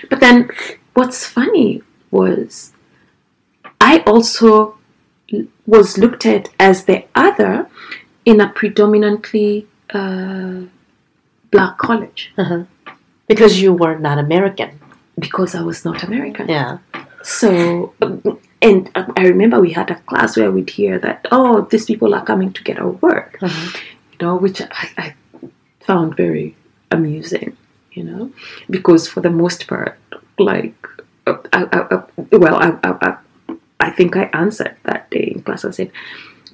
[0.09, 0.51] But then
[0.95, 2.73] what's funny was
[3.81, 4.77] I also
[5.67, 7.69] was looked at as the other
[8.25, 10.61] in a predominantly uh,
[11.51, 12.65] black college Uh-huh.
[13.27, 14.81] Because you were not American.
[15.19, 16.49] because I was not American.
[16.49, 16.79] Yeah.
[17.23, 21.63] So, um, and um, I remember we had a class where we'd hear that, oh,
[21.71, 23.79] these people are coming to get our work, Uh-huh.
[24.13, 25.15] you know, which I, I
[25.81, 26.57] found very
[26.91, 27.57] amusing,
[27.93, 28.33] you know,
[28.69, 29.99] because for the most part,
[30.39, 30.75] like,
[31.27, 33.17] uh, I, I, I, well, I,
[33.81, 35.65] I, think I answered that day in class.
[35.65, 35.91] I said,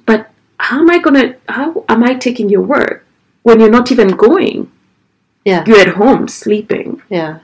[0.05, 3.05] but how am I gonna, how am I taking your work
[3.43, 4.71] when you're not even going?
[5.45, 5.63] Yeah.
[5.65, 7.01] You're at home sleeping.
[7.09, 7.39] Yeah.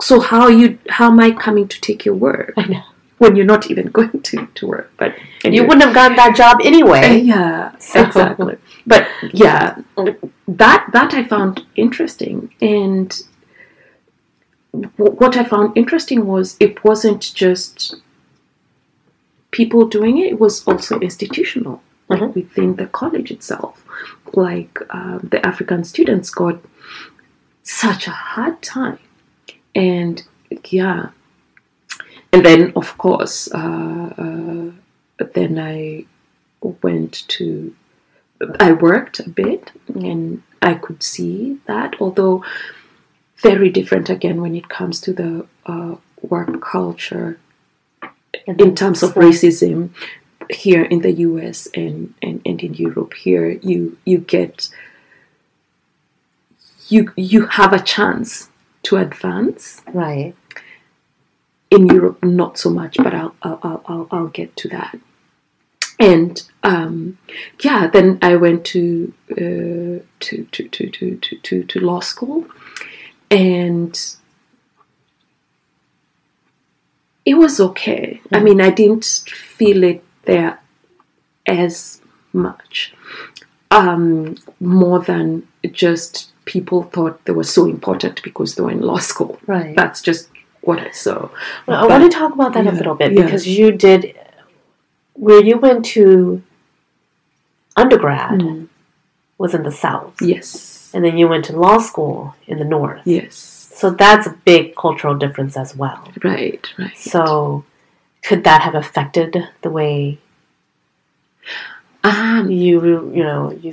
[0.00, 2.54] So how you, how am I coming to take your work?
[2.56, 2.82] I know.
[3.18, 4.90] when you're not even going to, to work.
[4.96, 7.18] But You wouldn't have gotten that job Uh, anyway.
[7.20, 8.56] yeah, So- exactly.
[8.86, 9.76] But yeah,
[10.48, 13.08] that that I found interesting, and
[14.72, 17.94] w- what I found interesting was it wasn't just
[19.50, 22.34] people doing it; it was also institutional, like Mhm.
[22.34, 23.84] within the college itself.
[24.34, 26.58] Like um, the African students got
[27.62, 28.98] such a hard time,
[29.74, 30.22] and
[30.70, 31.10] yeah,
[32.32, 36.06] and then of course, uh, uh, then I
[36.82, 37.74] went to
[38.60, 42.44] I worked a bit and I could see that although
[43.36, 47.38] very different again when it comes to the uh, work culture
[48.46, 49.90] in terms of racism
[50.50, 54.68] here in the US and, and, and in Europe here you you get
[56.88, 58.50] you you have a chance
[58.84, 60.34] to advance Right.
[61.70, 64.98] in Europe, not so much, but I'll I'll I'll, I'll, I'll get to that.
[66.02, 67.18] And um,
[67.60, 72.44] yeah, then I went to, uh, to, to, to, to, to, to law school,
[73.30, 73.96] and
[77.24, 78.20] it was okay.
[78.32, 80.60] I mean, I didn't feel it there
[81.46, 82.00] as
[82.32, 82.92] much,
[83.70, 88.98] um, more than just people thought they were so important because they were in law
[88.98, 89.38] school.
[89.46, 89.76] Right.
[89.76, 90.30] That's just
[90.62, 91.28] what I saw.
[91.66, 93.22] Well, I want to talk about that a little bit yeah.
[93.22, 94.16] because you did
[95.14, 96.42] where you went to
[97.76, 98.68] undergrad Mm.
[99.38, 100.90] was in the south, Yes.
[100.94, 103.02] and then you went to law school in the north.
[103.04, 103.34] Yes.
[103.74, 106.08] So that's a big cultural difference as well.
[106.22, 106.66] Right.
[106.78, 106.96] Right.
[106.96, 107.64] So
[108.22, 110.18] could that have affected the way
[112.04, 113.72] um, you you know you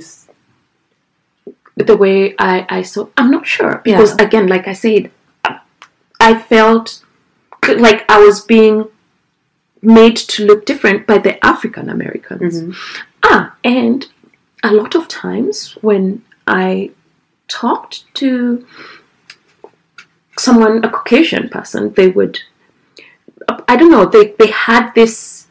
[1.76, 5.10] the way I I saw, I'm not sure because again, like I said,
[6.20, 7.02] I felt
[7.66, 8.86] like I was being
[9.82, 12.62] made to look different by the African Americans.
[12.62, 12.74] Mhm.
[13.22, 14.06] Ah, and
[14.62, 16.90] a lot of times when I
[17.48, 18.66] talked to
[20.38, 22.40] someone, a Caucasian person, they would,
[23.68, 25.46] I don't know, they, they had this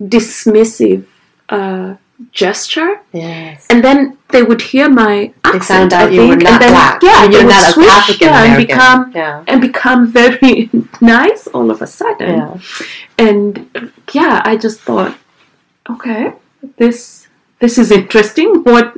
[0.00, 1.04] dismissive
[1.48, 1.94] uh,
[2.32, 5.92] gesture, yes and then they would hear my they accent.
[5.92, 7.88] found out I you were not and then, black Yeah, and they you're not switch,
[8.00, 10.70] African yeah, and become yeah and become very
[11.00, 12.34] nice all of a sudden.
[12.38, 12.58] yeah
[13.26, 13.48] And
[14.18, 15.12] yeah, I just thought,
[15.94, 16.22] okay,
[16.82, 17.28] this
[17.60, 18.48] this is interesting.
[18.64, 18.94] What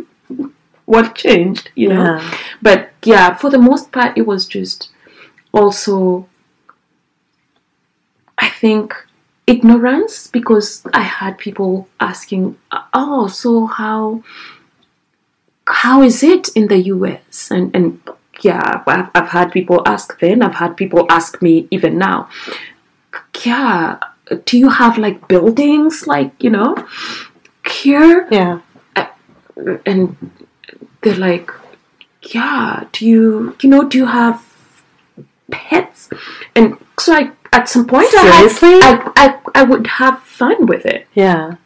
[0.86, 2.02] what changed, you know?
[2.04, 2.80] yeah But
[3.12, 4.90] yeah, for the most part, it was just
[5.52, 6.28] also,
[8.38, 8.94] I think,
[9.46, 12.56] ignorance because I had people asking,
[12.94, 14.22] oh, so how
[15.66, 17.50] how is it in the US?
[17.50, 18.00] And and
[18.42, 20.42] yeah, I've, I've had people ask then.
[20.42, 22.28] I've had people ask me even now.
[23.44, 23.98] Yeah,
[24.44, 26.76] do you have like buildings like you know
[27.66, 28.26] here?
[28.30, 28.60] yeah
[29.86, 30.16] and
[31.02, 31.50] they're like,
[32.22, 34.44] "Yeah, do you, you know, do you have
[35.50, 36.10] pets?"
[36.54, 38.80] And so I, at some point, Seriously?
[38.82, 41.06] I, had, I, I, I would have fun with it.
[41.14, 41.56] yeah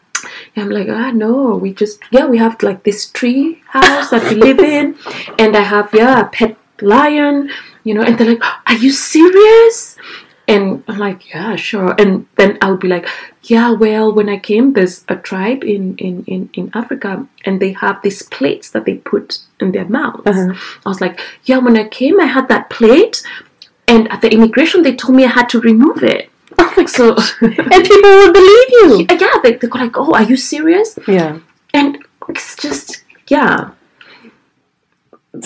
[0.54, 4.30] And I'm like, ah, no, we just, yeah, we have like this tree house that
[4.30, 4.96] we live in,
[5.38, 7.50] and I have, yeah, a pet lion,
[7.84, 9.96] you know, and they're like, are you serious?
[10.48, 11.94] And I'm like, yeah, sure.
[11.96, 13.06] And then I would be like,
[13.44, 17.72] yeah, well, when I came, there's a tribe in, in, in, in Africa, and they
[17.72, 20.22] have these plates that they put in their mouths.
[20.26, 20.54] Uh-huh.
[20.84, 23.22] I was like, yeah, when I came, I had that plate,
[23.86, 26.29] and at the immigration, they told me I had to remove it.
[26.60, 27.04] Oh my So,
[27.74, 30.98] and people would believe you yeah, they, they go like, oh, are you serious?
[31.08, 31.38] yeah
[31.72, 33.70] And it's just, yeah.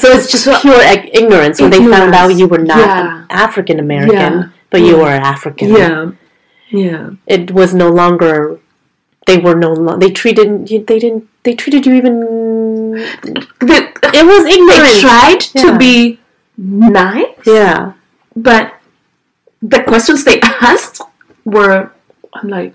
[0.00, 3.26] So it's just pure ig- ignorance when they found out you were not yeah.
[3.30, 5.68] African American, Yeah, but you were African.
[5.76, 6.12] Yeah.
[6.70, 7.10] Yeah.
[7.26, 8.58] It was no longer.
[9.26, 9.72] They were no.
[9.72, 10.82] Lo- they treated you.
[10.84, 11.28] They didn't.
[11.44, 12.16] They treated you even.
[13.60, 13.80] They,
[14.18, 14.98] It was they ignorant.
[15.04, 15.62] tried Yeah.
[15.62, 16.18] to be
[16.56, 17.92] nice, yeah.
[18.34, 18.74] but
[19.72, 20.38] the questions they
[20.70, 21.00] asked
[21.44, 21.90] were,
[22.34, 22.74] I'm like,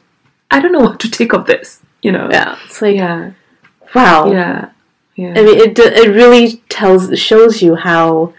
[0.52, 1.67] I don't know what to take of this.
[2.02, 2.28] You know?
[2.32, 2.58] Yeah.
[2.65, 3.32] It's like Yeah.
[3.95, 4.32] wow.
[4.32, 4.69] Yeah.
[5.15, 5.34] Yeah.
[5.38, 8.34] I mean, it it really tells shows you how.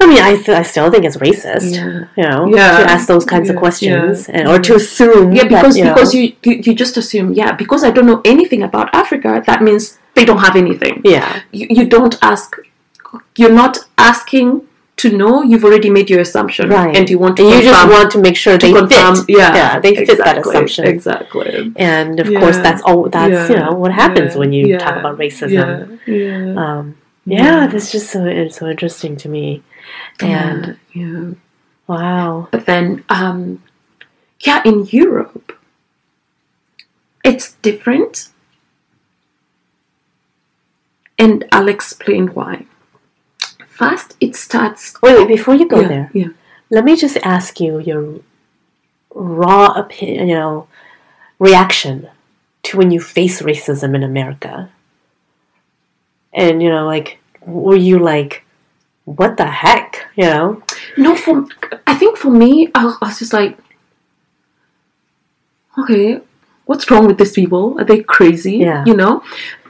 [0.00, 1.74] I mean, I th- I still think it's racist.
[1.74, 2.04] yeah.
[2.16, 2.78] You know, Yeah.
[2.78, 4.34] to ask those kinds of questions Yeah.
[4.36, 5.32] and or to assume.
[5.32, 8.06] Yeah, that, because you know- because you, you you just assume, yeah, because I don't
[8.06, 10.94] know anything about Africa, that means they don't have anything.
[11.04, 12.48] yeah You, you don't ask.
[13.40, 13.74] You're not
[14.10, 14.48] asking
[14.98, 15.42] to know.
[15.42, 18.18] You've already made your assumption, right, And you want to and you just want to
[18.20, 19.36] make sure to they confirm, fit.
[19.38, 20.84] Yeah, they fit that assumption.
[20.86, 21.72] Exactly.
[21.76, 22.40] And of Yeah.
[22.40, 23.08] course, that's all.
[23.08, 23.48] That's Yeah.
[23.48, 24.38] you know what happens Yeah.
[24.40, 24.78] when you Yeah.
[24.78, 25.98] talk about racism.
[26.06, 26.14] Yeah.
[26.14, 26.62] Yeah.
[26.62, 29.62] Um, yeah, that's just so it's so interesting to me.
[30.20, 31.04] And yeah.
[31.04, 31.24] yeah.
[31.86, 33.62] wow, But then, um,
[34.40, 35.52] yeah, in Europe,
[37.24, 38.28] it's different.
[41.18, 42.66] And I'll explain why.
[43.78, 44.82] First, it starts.
[45.02, 46.28] wait, wait, before you go yeah, there, Yeah.
[46.70, 48.02] let me just ask you your
[49.14, 50.66] raw opinion, you know,
[51.38, 52.08] reaction
[52.64, 54.68] to when you face racism in America.
[56.32, 58.44] And you know, like, were you like,
[59.04, 60.62] what the heck, you know?
[60.96, 61.46] No, for
[61.86, 63.56] I think for me, I, I was just like,
[65.78, 66.20] okay,
[66.66, 67.78] what's wrong with these people?
[67.78, 68.56] Are they crazy?
[68.58, 68.84] Yeah.
[68.84, 69.22] You know.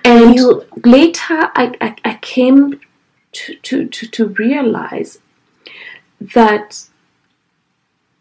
[0.04, 2.80] And You- later, I, I, I came
[3.38, 5.18] to, to, to, to realize
[6.20, 6.84] that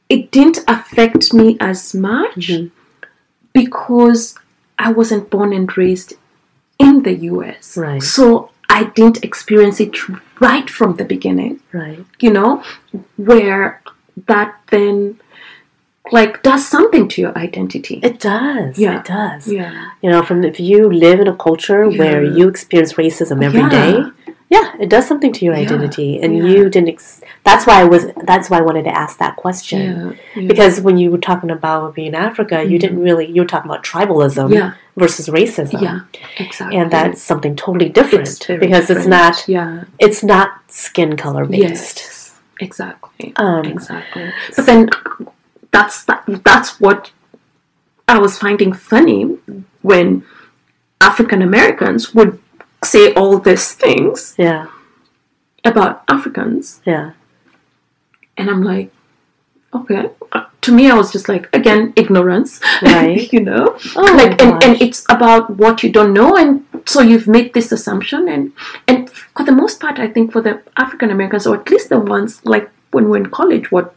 [0.10, 2.72] it didn't affect me as much Mhm.
[3.54, 4.36] because
[4.80, 6.14] I wasn't born and raised
[6.80, 7.76] in the US.
[7.78, 8.02] Right.
[8.04, 9.94] So I didn't experience it
[10.40, 12.06] right from the beginning Right.
[12.20, 12.64] you know,
[13.30, 13.82] where
[14.32, 15.20] that then
[16.18, 18.00] like does something to your identity.
[18.10, 18.78] It does.
[18.80, 19.00] Yeah.
[19.00, 19.42] It does.
[19.60, 19.90] yeah.
[20.02, 23.70] You know, from if you live in a culture where you experience racism every Yeah.
[23.82, 23.96] day,
[24.50, 25.64] yeah, it does something to your Yeah.
[25.66, 26.44] identity, and Yeah.
[26.46, 26.90] you didn't.
[26.90, 28.06] Ex- that's why I was.
[28.24, 30.48] That's why I wanted to ask that question Yeah.
[30.48, 33.26] because when you were talking about being Africa, you didn't really.
[33.26, 36.00] You were talking about tribalism versus racism, yeah,
[36.38, 36.78] exactly.
[36.78, 39.44] and that's something totally different It's because it's not.
[39.48, 41.98] yeah, It's not skin color based.
[42.00, 44.32] yes, exactly, Um, exactly.
[44.56, 44.90] But then
[45.72, 47.12] that's that, that's what
[48.08, 49.38] I was finding funny
[49.82, 50.24] when
[51.02, 52.40] African Americans would
[52.94, 54.66] say all these things Yeah.
[55.72, 57.12] about Africans Yeah.
[58.38, 58.90] And I'm like,
[59.74, 60.10] okay.
[60.32, 63.32] Uh, To me, I was just like, again, ignorance, Right.
[63.36, 66.52] you know, Oh, like, and, and it's about what you don't know, and
[66.86, 68.52] so you've made this assumption, and
[68.90, 69.00] and
[69.36, 72.32] for the most part, I think for the African Americans, or at least the ones
[72.54, 73.94] like when we're in college, what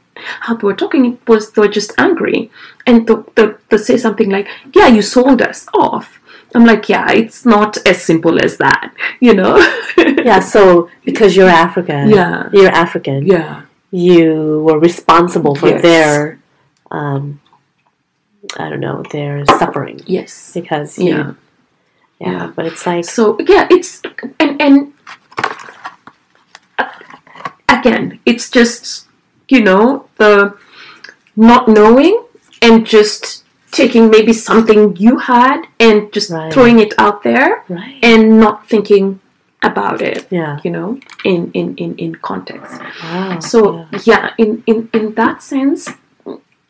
[0.46, 2.50] how they were talking it was they were just angry,
[2.86, 4.46] and they, they, they say something like,
[4.78, 6.19] yeah, you sold us off.
[6.54, 9.56] I'm like, yeah, it's not as simple as that, you know.
[9.96, 10.40] Yeah.
[10.40, 12.48] So because you're African, Yeah.
[12.52, 13.26] you're African.
[13.26, 13.62] yeah.
[13.92, 15.82] you were responsible for Yes.
[15.82, 16.38] their
[16.90, 17.40] um
[18.58, 20.52] I don't know, their suffering Yes.
[20.54, 21.32] because you, Yeah.
[22.20, 22.30] yeah.
[22.32, 22.52] Yeah.
[22.54, 24.00] but it's like So yeah, it's
[24.38, 24.92] and and
[26.78, 26.88] uh,
[27.68, 29.06] again, it's just
[29.48, 30.54] you know the
[31.36, 32.22] not knowing
[32.62, 33.39] and just
[33.72, 36.52] taking maybe something you had and just Right.
[36.52, 37.98] throwing it out there right.
[38.02, 39.20] and not thinking
[39.62, 40.58] about it yeah.
[40.64, 43.38] you know in in in, in context Wow.
[43.40, 44.30] so yeah.
[44.38, 45.88] in, in in that sense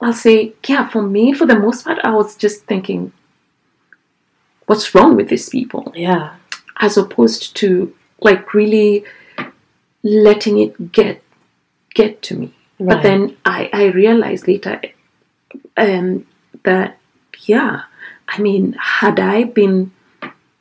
[0.00, 3.12] i'll say yeah for me for the most part i was just thinking
[4.66, 6.34] what's wrong with these people yeah.
[6.80, 9.04] as opposed to like really
[10.02, 11.22] letting it get
[11.94, 12.88] get to me Right.
[12.96, 14.80] but then i i realized later
[15.76, 16.26] um
[16.64, 16.98] that
[17.46, 17.82] yeah
[18.28, 19.90] i mean had i been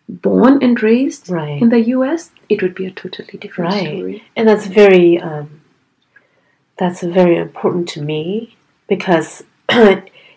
[0.08, 1.62] born and raised Right.
[1.62, 3.88] in the us it would be a totally different Right.
[3.98, 5.62] story And that's very um
[6.78, 8.56] that's very important to me
[8.88, 9.44] because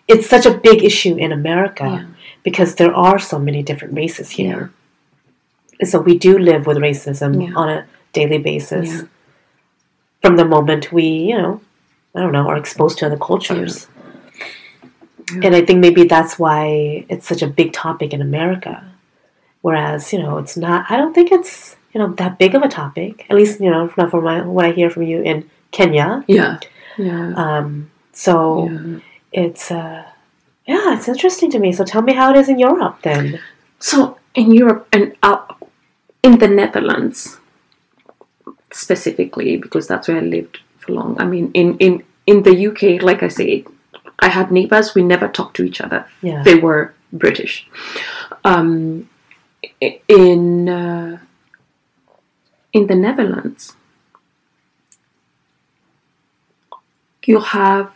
[0.07, 2.05] it's such a big issue in America Yeah.
[2.43, 4.71] because there are so many different races here.
[5.79, 7.55] And so we do live with racism Yeah.
[7.55, 8.89] on a daily basis.
[8.89, 9.01] Yeah.
[10.21, 11.61] From the moment we, you know,
[12.15, 13.87] I don't know, are exposed to other cultures.
[15.31, 15.41] Yeah.
[15.45, 18.83] And I think maybe that's why it's such a big topic in America.
[19.61, 22.67] Whereas, you know, it's not I don't think it's, you know, that big of a
[22.67, 23.25] topic.
[23.29, 26.23] At least, you know, not from my, what I hear from you in Kenya.
[26.27, 26.59] yeah
[26.97, 28.99] yeah Um, so yeah.
[29.31, 30.03] it's uh
[30.65, 31.73] yeah, it's interesting to me.
[31.73, 33.39] So tell me how it is in Europe then.
[33.79, 35.39] So in Europe and uh,
[36.23, 37.37] in the Netherlands
[38.71, 41.19] specifically, because that's where I lived for long.
[41.19, 43.65] I mean, in in in the UK, like I said,
[44.23, 44.95] I had neighbors.
[44.95, 46.07] We never talked to each other.
[46.21, 46.43] Yeah.
[46.43, 47.67] They were British.
[48.45, 49.09] Um,
[50.07, 51.19] in uh,
[52.71, 53.75] in the Netherlands,
[57.25, 57.91] you have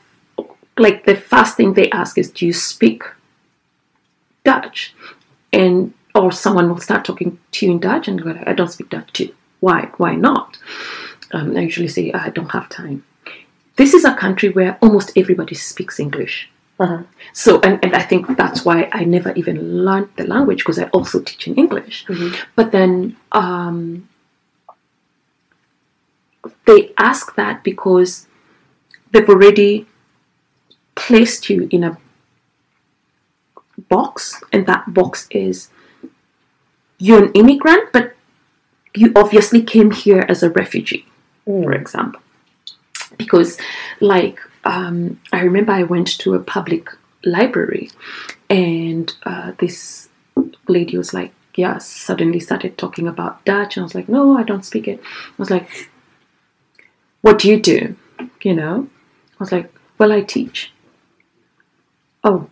[0.77, 3.03] like the first thing they ask is, "Do you speak
[4.43, 4.93] Dutch?"
[5.53, 8.89] And or someone will start talking to you in Dutch, and go, "I don't speak
[8.89, 9.33] Dutch too.
[9.61, 9.89] Why?
[9.95, 10.57] Why not?"
[11.31, 13.05] Um, I usually say, "I don't have time."
[13.77, 16.49] This is a country where almost everybody speaks English.
[16.79, 17.03] Uh-huh.
[17.33, 20.85] So, and, and I think that's why I never even learned the language because I
[20.89, 22.05] also teach in English.
[22.55, 24.09] But then um,
[26.65, 28.27] they ask that because
[29.11, 29.87] they've already
[30.95, 31.97] placed you in a
[33.89, 35.69] box, and that box is
[36.99, 38.15] you're an immigrant, but
[38.95, 41.05] you obviously came here as a refugee,
[41.45, 42.21] for example.
[43.17, 43.57] Because,
[43.99, 46.89] like, um, I remember I went to a public
[47.23, 47.89] library,
[48.49, 50.09] and uh, this
[50.67, 54.43] lady was like, "Yeah," suddenly started talking about Dutch, and I was like, "No, I
[54.43, 55.89] don't speak it." I was like,
[57.21, 57.95] "What do you do?"
[58.43, 58.89] You know,
[59.33, 60.71] I was like, "Well, I teach."
[62.23, 62.49] Oh,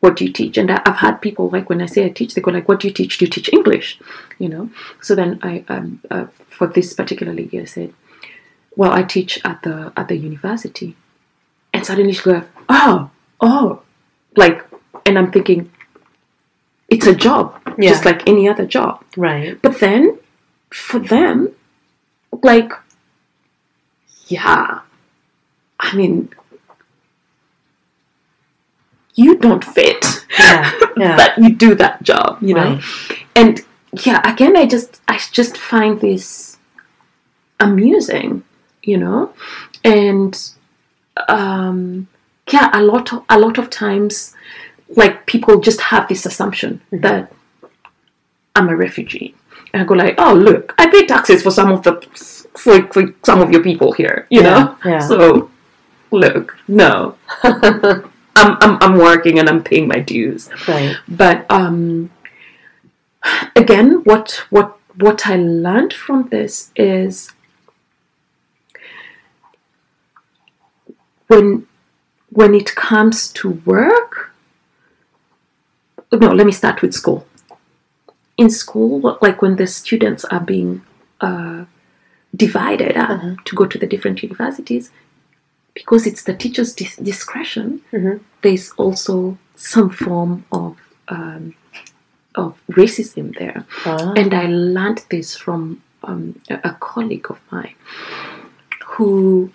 [0.00, 0.58] what do you teach?
[0.58, 2.88] And I've had people like when I say I teach, they go like, "What do
[2.88, 3.18] you teach?
[3.18, 3.98] Do you teach English?"
[4.38, 4.70] You know.
[5.00, 7.94] So then I, um, uh, for this particular lady, I said,
[8.76, 10.96] "Well, I teach at the at the university,"
[11.72, 13.10] and suddenly she goes, "Oh,
[13.40, 13.82] oh,"
[14.36, 14.64] like,
[15.06, 15.70] and I'm thinking,
[16.88, 19.04] it's a job, just like any other job.
[19.16, 19.60] Right.
[19.62, 20.18] But then,
[20.70, 21.52] for them,
[22.42, 22.72] like,
[24.28, 24.80] yeah,
[25.80, 26.30] I mean,
[29.14, 30.04] you don't fit,
[30.38, 30.72] Yeah.
[30.96, 31.16] Yeah.
[31.16, 32.74] but you do that job, you know.
[32.74, 33.18] Right.
[33.34, 33.60] And
[34.04, 36.58] yeah, again, I just I just find this
[37.58, 38.44] amusing,
[38.84, 39.32] you know,
[39.84, 40.52] and
[41.28, 42.08] um,
[42.50, 44.34] yeah, a lot of a lot of times,
[44.96, 47.32] like people just have this assumption that
[48.54, 49.34] I'm a refugee.
[49.72, 52.00] And I go like, oh look, I pay taxes for some of the
[52.56, 54.76] for, for some of your people here, you know.
[54.84, 54.98] Yeah, yeah.
[55.00, 55.50] So
[56.10, 60.48] look, no, I'm, I'm I'm working and I'm paying my dues.
[60.68, 60.96] right.
[61.08, 62.10] But um,
[63.56, 67.33] again, what what what I learned from this is
[71.28, 71.66] when
[72.30, 74.32] when it comes to work.
[76.12, 77.26] No, let me start with school.
[78.36, 80.82] In school, like when the students are being
[81.20, 81.64] uh,
[82.34, 84.90] divided up to go to the different universities,
[85.74, 88.20] because it's the teacher's dis- discretion, Mhm.
[88.42, 90.76] there's also some form of
[91.08, 91.54] um,
[92.34, 93.64] of racism there.
[93.84, 94.12] Ah.
[94.16, 97.74] And I learned this from um, a colleague of mine
[98.86, 99.50] who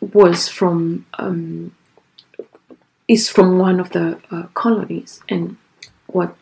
[0.00, 1.74] was from um,
[3.08, 5.56] is from one of the uh, colonies, and
[6.06, 6.36] what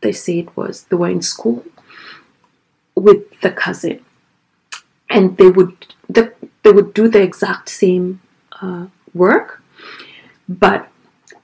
[0.00, 1.64] they said was they were in school
[2.94, 4.04] with the cousin,
[5.08, 5.74] and they would
[6.08, 6.32] the,
[6.62, 8.20] they would do the exact same
[8.60, 9.62] uh, work,
[10.48, 10.88] but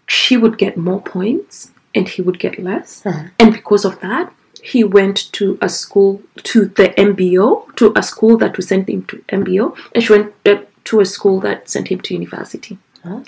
[0.06, 3.28] she would get more points and he would get less, Uh-huh.
[3.38, 4.30] and because of that,
[4.62, 9.04] he went to a school to the MBO to a school that would sent him
[9.06, 10.34] to MBO, and she went
[10.86, 13.22] to a school that sent him to university Oh.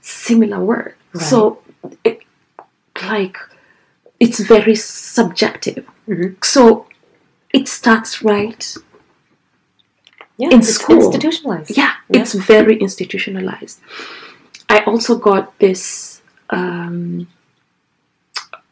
[0.00, 0.96] similar work.
[1.12, 1.22] Right.
[1.24, 1.58] So,
[2.04, 2.20] it,
[3.02, 3.36] like,
[4.20, 5.84] it's very subjective.
[6.08, 6.42] Mhm.
[6.44, 6.86] So,
[7.52, 8.62] it starts right.
[10.38, 10.50] Yeah.
[10.52, 10.96] In it's school.
[10.96, 11.76] institutionalized.
[11.76, 12.20] Yeah, Yeah.
[12.20, 13.80] it's very institutionalized.
[14.70, 17.26] I also got this um,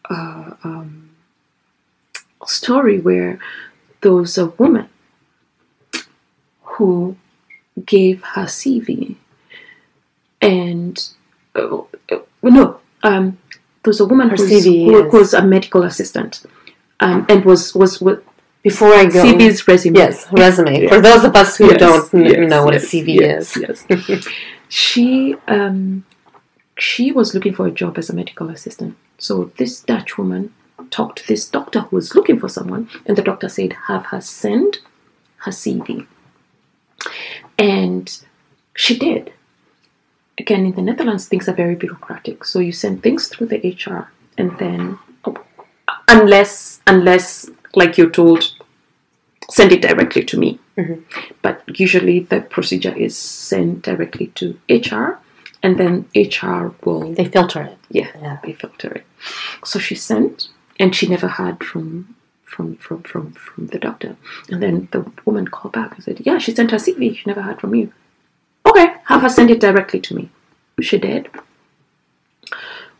[0.08, 1.10] uh, um,
[2.46, 3.38] story where
[4.00, 4.88] there was a woman
[6.62, 7.16] who
[7.84, 9.16] gave her CV
[10.40, 11.10] and
[11.54, 11.82] uh,
[12.42, 13.38] no, um,
[13.82, 16.42] there was a woman Her who's- CV who, is- was a medical assistant
[17.00, 18.20] um, and was was with
[18.62, 19.22] Before I go.
[19.24, 19.96] CV's resume.
[19.98, 20.82] Yes, resume.
[20.82, 20.88] Yeah.
[20.94, 23.84] For those of us who Yes, don't yes, know what yes, a CV yes, is.
[24.08, 24.28] Yes.
[24.68, 26.04] she um,
[26.78, 28.96] she was looking for a job as a medical assistant.
[29.18, 30.52] So this Dutch woman
[30.90, 34.20] talked to this doctor who was looking for someone, and the doctor said, "Have her
[34.20, 34.78] send
[35.44, 36.06] her CV."
[37.58, 38.16] And
[38.74, 39.32] she did.
[40.38, 42.44] Again, in the Netherlands, things are very bureaucratic.
[42.44, 44.98] So you send things through the HR, and then
[46.08, 48.52] unless unless like you're told,
[49.50, 51.00] send it directly to me mm-hmm.
[51.42, 55.18] but usually the procedure is sent directly to HR,
[55.62, 57.78] and then HR will They filter it.
[57.90, 58.38] yeah, Yeah.
[58.44, 59.06] they filter it.
[59.64, 60.48] So she sent,
[60.78, 62.14] and she never heard from
[62.46, 64.16] from from from from the doctor.
[64.48, 67.14] And then the woman called back and said, "Yeah, she sent her CV.
[67.16, 67.92] She never heard from you.
[68.64, 70.30] Okay, have her send it directly to me."
[70.80, 71.28] She did.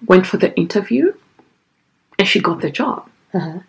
[0.07, 1.15] Went for the interview,
[2.19, 3.09] and she got the job.
[3.33, 3.61] Uh-huh.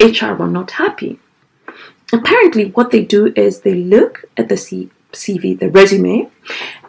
[0.00, 1.18] HR were not happy.
[2.12, 6.28] Apparently, what they do is they look at the C- CV, the resume,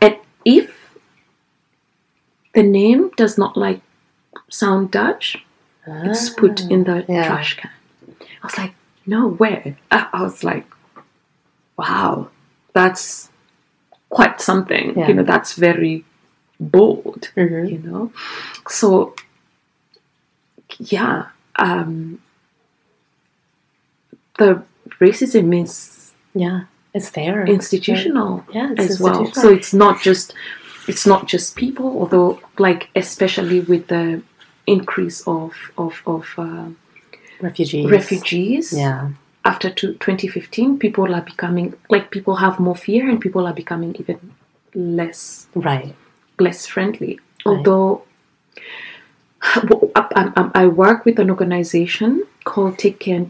[0.02, 0.90] and if
[2.54, 3.82] the name does not like
[4.50, 5.38] sound Dutch,
[5.86, 7.28] it's put in the yeah.
[7.28, 7.70] trash can.
[8.42, 8.74] I was like,
[9.06, 9.76] no way.
[9.92, 10.66] I, was like,
[11.78, 12.30] wow,
[12.74, 13.30] that's
[14.10, 14.98] quite something.
[14.98, 15.08] Yeah.
[15.08, 16.06] You know, that's very
[16.60, 17.32] bold.
[17.36, 17.72] Mhm.
[17.72, 18.12] You know,
[18.68, 19.16] so
[20.80, 21.28] yeah,
[21.58, 22.20] um,
[24.38, 24.64] the
[25.00, 26.62] racism is Yeah,
[26.94, 27.46] it's there.
[27.46, 29.32] institutional Yeah, it's as well.
[29.34, 30.34] So it's not just
[30.88, 34.22] it's not just people, although like especially with the
[34.68, 36.70] increase of of of uh,
[37.42, 37.90] refugees.
[37.90, 39.10] refugees Yeah.
[39.46, 43.96] after two, 2015, people are becoming like people have more fear and people are becoming
[44.00, 44.20] even
[44.74, 45.96] less Right.
[46.40, 47.20] less friendly.
[47.46, 48.04] Although
[49.70, 53.26] well, I, I, I work with an organization called Take Care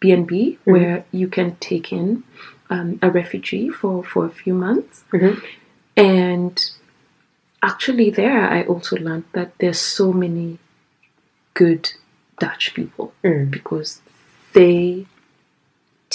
[0.00, 2.22] BNB, where you can take in
[2.70, 5.04] um, a refugee for, for a few months.
[5.12, 5.42] Mhm.
[5.96, 6.70] And
[7.62, 10.58] actually, there I also learned that there's so many
[11.54, 11.92] good
[12.40, 13.50] Dutch people Mm.
[13.50, 14.00] because
[14.52, 15.06] they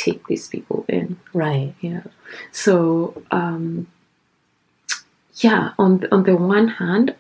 [0.04, 1.08] take these people in.
[1.34, 1.74] Right.
[1.82, 2.04] Yeah.
[2.52, 3.88] So um,
[5.46, 7.16] yeah, on on the one hand,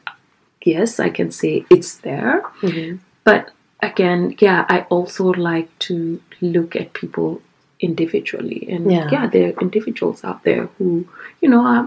[0.73, 2.99] yes, I can say it's there, Mhm.
[3.23, 3.51] but
[3.81, 5.95] again, yeah, I also like to
[6.41, 7.41] look at people
[7.79, 9.09] individually, and Yeah.
[9.11, 11.05] yeah, there are individuals out there who
[11.41, 11.85] you know are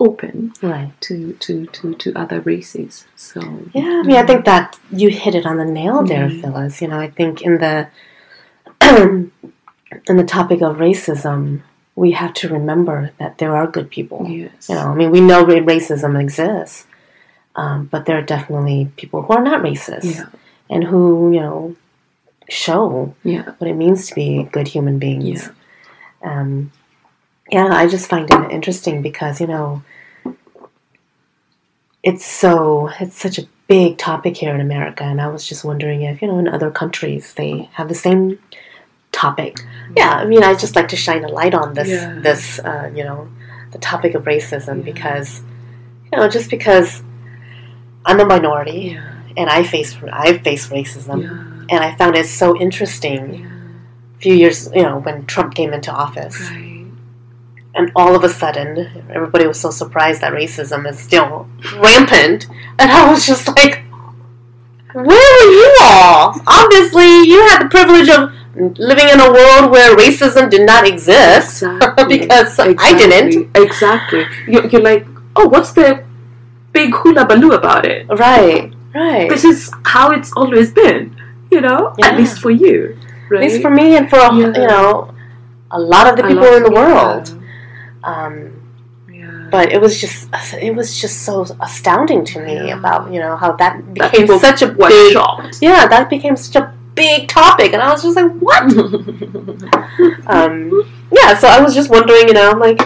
[0.00, 0.92] open Right.
[1.02, 3.06] to to to, to other races.
[3.16, 3.40] So
[3.74, 6.40] Yeah, I mean, I think that you hit it on the nail there, Mhm.
[6.40, 6.80] Phyllis.
[6.82, 7.88] You know, I think in the
[10.08, 11.62] in the topic of racism,
[11.96, 14.26] we have to remember that there are good people.
[14.28, 16.86] yes, You know, I mean, we know racism exists,
[17.56, 20.26] um, but there are definitely people who are not racist yeah,
[20.70, 21.76] and who, you know,
[22.48, 25.24] show yeah, what it means to be good human beings.
[26.22, 26.72] yeah, Um,
[27.50, 29.82] yeah, I just find it interesting because you know,
[32.02, 36.02] it's so it's such a big topic here in America, and I was just wondering
[36.02, 38.38] if you know in other countries they have the same
[39.12, 39.58] topic.
[39.96, 42.18] Yeah, I mean, I just like to shine a light on this Yeah.
[42.20, 43.28] this uh, you know
[43.72, 44.82] the topic of racism Yeah.
[44.92, 45.42] because
[46.12, 47.02] you know just because
[48.06, 52.58] I'm a minority yeah, and I face I face racism, and I found it so
[52.60, 53.46] interesting.
[54.16, 56.77] A few years, you know, when Trump came into office, right,
[57.78, 58.70] and all of a sudden
[59.10, 62.46] everybody was so surprised that racism is still rampant
[62.78, 63.82] and i was just like
[64.92, 68.32] where were you all obviously you had the privilege of
[68.78, 72.18] living in a world where racism did not exist Exactly.
[72.18, 74.24] because i didn't Exactly.
[74.48, 75.06] You're, you're like,
[75.36, 76.04] oh, what's the
[76.72, 78.06] big hula baloo about it?
[78.08, 81.14] right right This is how it's always been,
[81.50, 82.06] you know, Yeah.
[82.08, 82.98] at least for you,
[83.32, 84.32] at least for me and for Yeah.
[84.60, 85.14] you know
[85.70, 87.37] a lot of the people in the world.
[88.12, 88.34] Um,
[89.18, 89.48] yeah.
[89.54, 90.28] but it was just
[90.68, 91.34] it was just so
[91.68, 92.78] astounding to me Yeah.
[92.78, 95.58] about you know how that That became people such a big shocked.
[95.60, 98.62] yeah, that became such a big topic, and I was just like, what?
[100.26, 100.52] um,
[101.12, 102.80] yeah, so I was just wondering, you know, I'm like,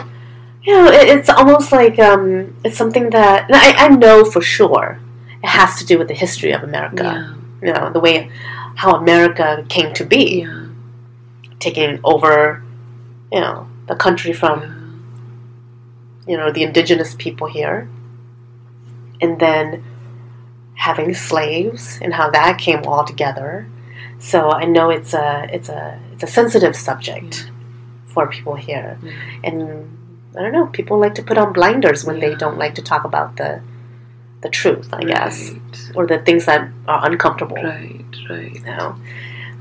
[0.62, 5.01] you know, it, it's almost like um, it's something that I, I know for sure
[5.43, 7.66] it has to do with the history of America, yeah.
[7.66, 8.31] you know, the way
[8.77, 10.47] how America came to be,
[11.59, 12.62] taking over,
[13.33, 14.82] you know, the country from
[16.27, 17.89] you know the indigenous people here,
[19.20, 19.85] and then
[20.75, 23.68] having slaves and how that came all together.
[24.18, 27.51] So I know it's a it's a it's a sensitive subject mm.
[28.07, 29.12] for people here, Yeah.
[29.45, 29.89] and
[30.37, 30.66] I don't know.
[30.66, 33.61] People like to put on blinders when they don't like to talk about the
[34.43, 35.53] the truth, I guess,
[35.95, 37.57] or the things that are uncomfortable.
[37.57, 38.05] Right.
[38.29, 38.55] Right.
[38.55, 38.97] You know,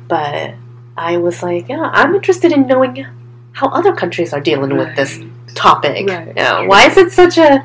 [0.07, 0.55] but
[0.97, 3.05] I was like, yeah, I'm interested in knowing
[3.53, 5.30] how other countries are dealing with this Right.
[5.55, 6.07] Topic.
[6.09, 6.67] Right.
[6.67, 7.63] Why is it such a?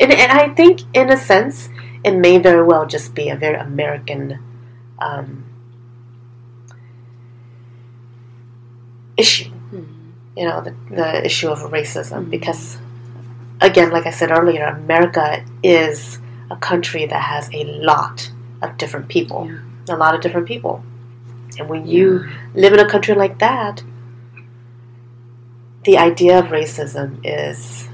[0.00, 1.68] And, and I think, in a sense,
[2.04, 4.38] it may very well just be a very American
[4.98, 5.44] um,
[9.16, 9.50] issue.
[9.50, 9.84] Hmm.
[10.36, 12.30] You know, the, the issue of racism, Mhm.
[12.30, 12.78] because,
[13.60, 16.18] again, like I said earlier, America is
[16.50, 18.30] a country that has a lot
[18.62, 19.94] of different people, Yeah.
[19.94, 20.82] a lot of different people,
[21.58, 22.30] and when you Yeah.
[22.54, 23.82] live in a country like that,
[25.84, 27.88] the idea of racism is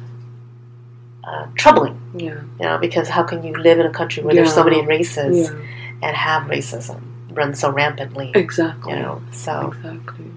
[1.24, 2.00] uh, troubling.
[2.16, 2.40] Yeah.
[2.60, 5.50] You know, because how can you live in a country where there's so many races
[5.50, 5.58] Yeah.
[6.02, 7.00] and have racism
[7.32, 8.32] run so rampantly?
[8.34, 8.92] Exactly.
[8.92, 10.30] You know, so Exactly.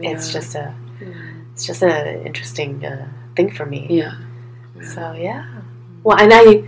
[0.00, 1.08] it's just a Yeah.
[1.52, 3.86] it's just an interesting uh, thing for me.
[3.90, 4.14] Yeah.
[4.82, 5.44] So yeah,
[6.02, 6.64] well, and I.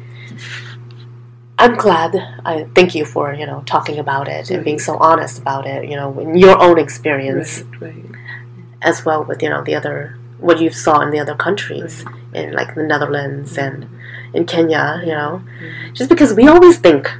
[1.56, 2.16] I'm glad.
[2.44, 5.88] I thank you for you know talking about it and being so honest about it.
[5.88, 7.94] You know, in your own experience, Right.
[7.94, 8.04] Right.
[8.82, 12.52] as well with you know the other what you saw in the other countries, in
[12.52, 13.86] like the Netherlands and
[14.32, 15.42] in Kenya, you know,
[15.92, 17.10] just because we always think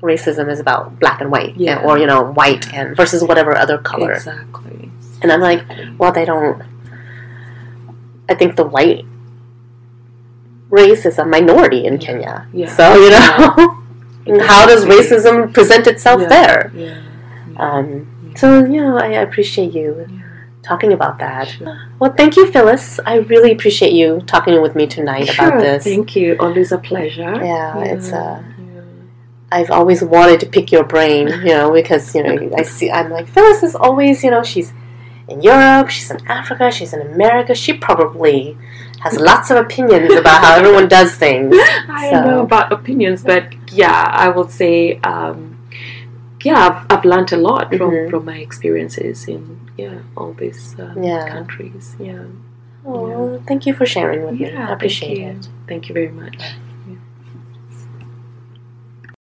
[0.00, 1.82] racism is about black and white, Yeah.
[1.84, 4.12] or you know, white and versus whatever other color.
[4.12, 4.90] Exactly.
[5.22, 5.62] And I'm like,
[5.98, 6.62] well, they don't.
[8.28, 9.04] I think the white
[10.70, 12.46] race is a minority in Kenya.
[12.52, 12.74] Yeah.
[12.74, 16.28] So you know, how does racism present itself Yeah.
[16.28, 16.72] there?
[16.74, 17.00] Yeah.
[17.56, 20.20] Um, so you know, I appreciate you Yeah.
[20.64, 21.48] Talking about that.
[21.48, 21.88] Sure.
[21.98, 22.98] Well, thank you, Phyllis.
[23.06, 25.84] I really appreciate you talking with me tonight Sure, about this.
[25.84, 26.36] Thank you.
[26.40, 27.22] Always a pleasure.
[27.44, 28.80] Yeah, it's uh, yeah.
[29.52, 33.10] I've always wanted to pick your brain, you know, because you know I see I'm
[33.10, 34.72] like Phyllis is always, you know, she's
[35.28, 37.54] in Europe, she's in Africa, she's in America.
[37.54, 38.56] She probably
[39.00, 41.54] has lots of opinions about how everyone does things.
[41.88, 45.53] I So- don't know about opinions, but yeah, I would say, um,
[46.44, 48.10] yeah, I've, I've learned a lot from, Mhm.
[48.10, 49.42] from my experiences in
[49.76, 51.28] yeah all these uh, Yeah.
[51.28, 51.96] countries.
[51.98, 52.24] Yeah,
[52.86, 54.52] Oh, thank you for sharing with me.
[54.52, 55.48] I appreciate thank it.
[55.68, 56.36] Thank you very much.